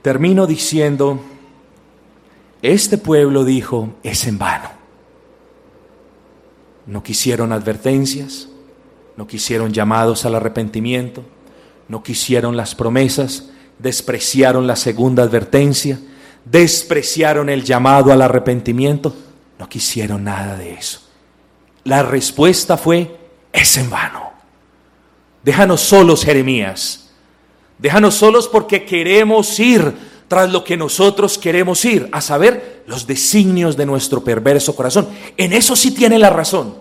Termino 0.00 0.46
diciendo, 0.46 1.20
este 2.64 2.96
pueblo 2.96 3.44
dijo, 3.44 3.90
es 4.02 4.26
en 4.26 4.38
vano. 4.38 4.70
No 6.86 7.02
quisieron 7.02 7.52
advertencias, 7.52 8.48
no 9.18 9.26
quisieron 9.26 9.74
llamados 9.74 10.24
al 10.24 10.34
arrepentimiento, 10.34 11.22
no 11.88 12.02
quisieron 12.02 12.56
las 12.56 12.74
promesas, 12.74 13.50
despreciaron 13.78 14.66
la 14.66 14.76
segunda 14.76 15.24
advertencia, 15.24 15.98
despreciaron 16.46 17.50
el 17.50 17.64
llamado 17.64 18.12
al 18.12 18.22
arrepentimiento, 18.22 19.14
no 19.58 19.68
quisieron 19.68 20.24
nada 20.24 20.56
de 20.56 20.72
eso. 20.72 21.02
La 21.84 22.02
respuesta 22.02 22.78
fue, 22.78 23.14
es 23.52 23.76
en 23.76 23.90
vano. 23.90 24.32
Déjanos 25.42 25.82
solos, 25.82 26.24
Jeremías. 26.24 27.10
Déjanos 27.78 28.14
solos 28.14 28.48
porque 28.48 28.86
queremos 28.86 29.60
ir 29.60 30.13
tras 30.28 30.50
lo 30.50 30.64
que 30.64 30.76
nosotros 30.76 31.38
queremos 31.38 31.84
ir, 31.84 32.08
a 32.12 32.20
saber, 32.20 32.82
los 32.86 33.06
designios 33.06 33.76
de 33.76 33.86
nuestro 33.86 34.24
perverso 34.24 34.74
corazón. 34.74 35.08
En 35.36 35.52
eso 35.52 35.76
sí 35.76 35.92
tiene 35.92 36.18
la 36.18 36.30
razón. 36.30 36.76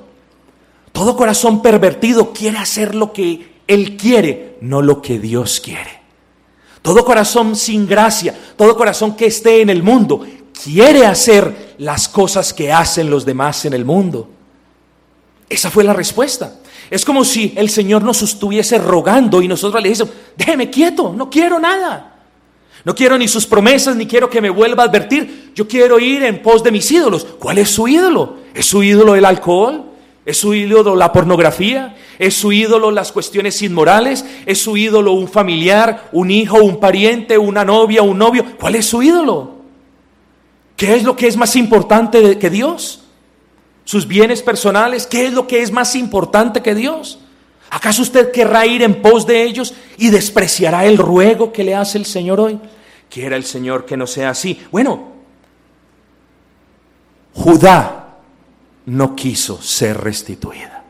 Todo 0.91 1.15
corazón 1.15 1.61
pervertido 1.61 2.31
quiere 2.31 2.57
hacer 2.57 2.95
lo 2.95 3.13
que 3.13 3.53
él 3.67 3.97
quiere, 3.97 4.57
no 4.61 4.81
lo 4.81 5.01
que 5.01 5.19
Dios 5.19 5.59
quiere. 5.59 6.01
Todo 6.81 7.05
corazón 7.05 7.55
sin 7.55 7.87
gracia, 7.87 8.37
todo 8.57 8.75
corazón 8.75 9.15
que 9.15 9.25
esté 9.25 9.61
en 9.61 9.69
el 9.69 9.83
mundo, 9.83 10.25
quiere 10.63 11.05
hacer 11.05 11.75
las 11.77 12.07
cosas 12.07 12.53
que 12.53 12.71
hacen 12.71 13.09
los 13.09 13.25
demás 13.25 13.65
en 13.65 13.73
el 13.73 13.85
mundo. 13.85 14.29
Esa 15.49 15.71
fue 15.71 15.83
la 15.83 15.93
respuesta. 15.93 16.59
Es 16.89 17.05
como 17.05 17.23
si 17.23 17.53
el 17.55 17.69
Señor 17.69 18.03
nos 18.03 18.21
estuviese 18.21 18.77
rogando 18.77 19.41
y 19.41 19.47
nosotros 19.47 19.81
le 19.81 19.89
decimos, 19.89 20.13
déjeme 20.37 20.69
quieto, 20.69 21.13
no 21.15 21.29
quiero 21.29 21.59
nada. 21.59 22.12
No 22.85 22.93
quiero 22.93 23.17
ni 23.17 23.27
sus 23.27 23.45
promesas, 23.45 23.95
ni 23.95 24.05
quiero 24.05 24.29
que 24.29 24.41
me 24.41 24.49
vuelva 24.49 24.83
a 24.83 24.87
advertir. 24.87 25.51
Yo 25.55 25.67
quiero 25.67 25.99
ir 25.99 26.23
en 26.23 26.41
pos 26.41 26.63
de 26.63 26.71
mis 26.71 26.89
ídolos. 26.91 27.25
¿Cuál 27.39 27.57
es 27.59 27.69
su 27.69 27.87
ídolo? 27.87 28.37
¿Es 28.53 28.65
su 28.65 28.83
ídolo 28.83 29.15
el 29.15 29.23
alcohol? 29.23 29.85
¿Es 30.25 30.37
su 30.37 30.53
ídolo 30.53 30.95
la 30.95 31.11
pornografía? 31.13 31.95
¿Es 32.19 32.35
su 32.35 32.51
ídolo 32.51 32.91
las 32.91 33.11
cuestiones 33.11 33.61
inmorales? 33.61 34.25
¿Es 34.45 34.61
su 34.61 34.75
ídolo 34.75 35.13
un 35.13 35.29
familiar, 35.29 36.09
un 36.11 36.29
hijo, 36.29 36.57
un 36.57 36.79
pariente, 36.79 37.37
una 37.37 37.63
novia, 37.63 38.01
un 38.01 38.17
novio? 38.17 38.45
¿Cuál 38.59 38.75
es 38.75 38.85
su 38.85 39.01
ídolo? 39.01 39.51
¿Qué 40.75 40.95
es 40.95 41.03
lo 41.03 41.15
que 41.15 41.27
es 41.27 41.37
más 41.37 41.55
importante 41.55 42.37
que 42.37 42.49
Dios? 42.49 43.03
¿Sus 43.85 44.07
bienes 44.07 44.41
personales? 44.41 45.07
¿Qué 45.07 45.25
es 45.27 45.33
lo 45.33 45.47
que 45.47 45.61
es 45.61 45.71
más 45.71 45.95
importante 45.95 46.61
que 46.61 46.75
Dios? 46.75 47.19
¿Acaso 47.73 48.03
usted 48.03 48.31
querrá 48.31 48.67
ir 48.67 48.83
en 48.83 49.01
pos 49.01 49.25
de 49.25 49.41
ellos 49.41 49.73
y 49.97 50.11
despreciará 50.11 50.85
el 50.85 50.95
ruego 50.95 51.51
que 51.51 51.63
le 51.63 51.73
hace 51.73 51.97
el 51.97 52.05
Señor 52.05 52.39
hoy? 52.39 52.59
Quiera 53.09 53.35
el 53.35 53.43
Señor 53.43 53.83
que 53.87 53.97
no 53.97 54.05
sea 54.05 54.29
así. 54.29 54.61
Bueno, 54.71 55.11
Judá 57.33 58.19
no 58.85 59.15
quiso 59.15 59.59
ser 59.59 59.99
restituida. 59.99 60.83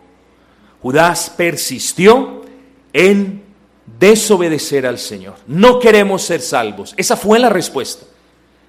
Judá 0.82 1.16
persistió 1.38 2.42
en 2.92 3.44
desobedecer 3.98 4.86
al 4.86 5.00
Señor. 5.00 5.36
No 5.48 5.80
queremos 5.80 6.24
ser 6.24 6.42
salvos. 6.42 6.94
Esa 6.98 7.16
fue 7.16 7.40
la 7.40 7.48
respuesta. 7.48 8.06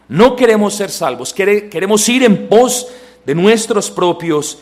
No 0.07 0.37
queremos 0.37 0.77
ser 0.77 0.93
salvos. 0.93 1.35
Queremos 1.35 2.09
ir 2.09 2.23
en 2.23 2.47
pos 2.47 2.87
de 3.27 3.35
nuestros 3.35 3.91
propios 3.91 4.61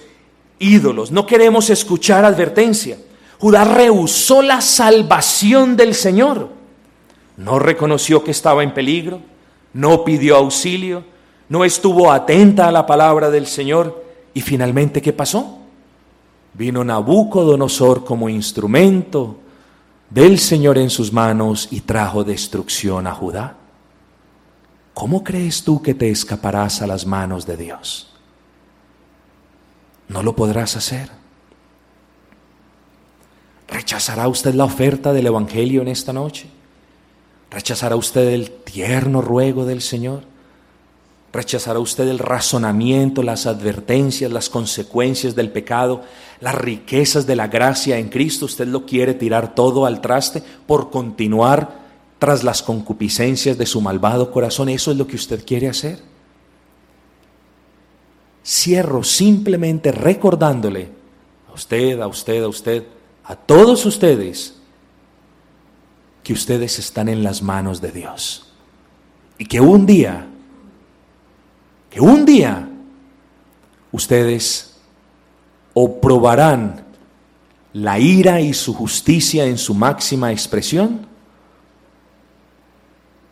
ídolos. 0.58 1.10
No 1.10 1.26
queremos 1.26 1.68
escuchar 1.68 2.24
advertencia. 2.24 2.96
Judá 3.42 3.64
rehusó 3.64 4.40
la 4.40 4.60
salvación 4.60 5.76
del 5.76 5.96
Señor. 5.96 6.48
No 7.36 7.58
reconoció 7.58 8.22
que 8.22 8.30
estaba 8.30 8.62
en 8.62 8.72
peligro, 8.72 9.20
no 9.72 10.04
pidió 10.04 10.36
auxilio, 10.36 11.02
no 11.48 11.64
estuvo 11.64 12.12
atenta 12.12 12.68
a 12.68 12.70
la 12.70 12.86
palabra 12.86 13.30
del 13.30 13.48
Señor. 13.48 14.04
Y 14.32 14.42
finalmente, 14.42 15.02
¿qué 15.02 15.12
pasó? 15.12 15.58
Vino 16.54 16.84
Nabucodonosor 16.84 18.04
como 18.04 18.28
instrumento 18.28 19.38
del 20.08 20.38
Señor 20.38 20.78
en 20.78 20.88
sus 20.88 21.12
manos 21.12 21.66
y 21.72 21.80
trajo 21.80 22.22
destrucción 22.22 23.08
a 23.08 23.12
Judá. 23.12 23.56
¿Cómo 24.94 25.24
crees 25.24 25.64
tú 25.64 25.82
que 25.82 25.94
te 25.94 26.10
escaparás 26.10 26.80
a 26.80 26.86
las 26.86 27.06
manos 27.06 27.44
de 27.44 27.56
Dios? 27.56 28.14
No 30.06 30.22
lo 30.22 30.36
podrás 30.36 30.76
hacer. 30.76 31.21
¿Rechazará 33.72 34.28
usted 34.28 34.54
la 34.54 34.64
oferta 34.64 35.14
del 35.14 35.26
Evangelio 35.26 35.80
en 35.80 35.88
esta 35.88 36.12
noche? 36.12 36.46
¿Rechazará 37.50 37.96
usted 37.96 38.28
el 38.28 38.50
tierno 38.50 39.22
ruego 39.22 39.64
del 39.64 39.80
Señor? 39.80 40.24
¿Rechazará 41.32 41.78
usted 41.78 42.06
el 42.08 42.18
razonamiento, 42.18 43.22
las 43.22 43.46
advertencias, 43.46 44.30
las 44.30 44.50
consecuencias 44.50 45.34
del 45.34 45.50
pecado, 45.50 46.02
las 46.40 46.54
riquezas 46.54 47.26
de 47.26 47.34
la 47.34 47.48
gracia 47.48 47.96
en 47.96 48.10
Cristo? 48.10 48.44
¿Usted 48.44 48.68
lo 48.68 48.84
quiere 48.84 49.14
tirar 49.14 49.54
todo 49.54 49.86
al 49.86 50.02
traste 50.02 50.42
por 50.66 50.90
continuar 50.90 51.80
tras 52.18 52.44
las 52.44 52.62
concupiscencias 52.62 53.56
de 53.56 53.64
su 53.64 53.80
malvado 53.80 54.30
corazón? 54.30 54.68
¿Eso 54.68 54.90
es 54.90 54.98
lo 54.98 55.06
que 55.06 55.16
usted 55.16 55.46
quiere 55.46 55.70
hacer? 55.70 55.98
Cierro 58.44 59.02
simplemente 59.02 59.92
recordándole 59.92 60.90
a 61.50 61.54
usted, 61.54 61.98
a 62.00 62.06
usted, 62.06 62.42
a 62.42 62.48
usted, 62.48 62.84
a 63.24 63.36
todos 63.36 63.84
ustedes 63.86 64.56
que 66.22 66.32
ustedes 66.32 66.78
están 66.78 67.08
en 67.08 67.22
las 67.22 67.42
manos 67.42 67.80
de 67.80 67.90
Dios. 67.90 68.52
Y 69.38 69.46
que 69.46 69.60
un 69.60 69.86
día, 69.86 70.26
que 71.90 72.00
un 72.00 72.24
día 72.24 72.68
ustedes 73.90 74.76
o 75.74 76.00
probarán 76.00 76.84
la 77.72 77.98
ira 77.98 78.40
y 78.40 78.52
su 78.52 78.74
justicia 78.74 79.46
en 79.46 79.58
su 79.58 79.74
máxima 79.74 80.30
expresión, 80.30 81.06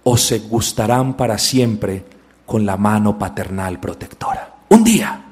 o 0.03 0.17
se 0.17 0.39
gustarán 0.39 1.15
para 1.15 1.37
siempre 1.39 2.05
con 2.47 2.65
la 2.65 2.77
mano 2.77 3.19
paternal 3.19 3.79
protectora. 3.79 4.57
Un 4.71 4.83
día. 4.83 5.25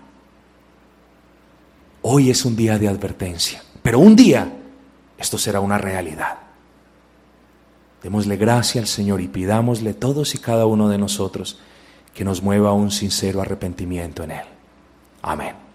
Hoy 2.03 2.31
es 2.31 2.45
un 2.45 2.55
día 2.55 2.79
de 2.79 2.87
advertencia. 2.87 3.63
Pero 3.83 3.99
un 3.99 4.17
día 4.17 4.53
esto 5.19 5.37
será 5.37 5.61
una 5.61 5.79
realidad. 5.79 6.39
Démosle 8.03 8.37
gracia 8.37 8.81
al 8.81 8.87
Señor 8.87 9.21
y 9.21 9.29
pidámosle 9.29 9.93
todos 9.93 10.35
y 10.35 10.39
cada 10.39 10.67
uno 10.67 10.89
de 10.89 10.99
nosotros 10.99 11.59
que 12.15 12.25
nos 12.25 12.43
mueva 12.43 12.71
a 12.71 12.73
un 12.75 12.91
sincero 12.91 13.41
arrepentimiento 13.41 14.23
en 14.23 14.31
Él. 14.33 14.45
Amén. 15.23 15.68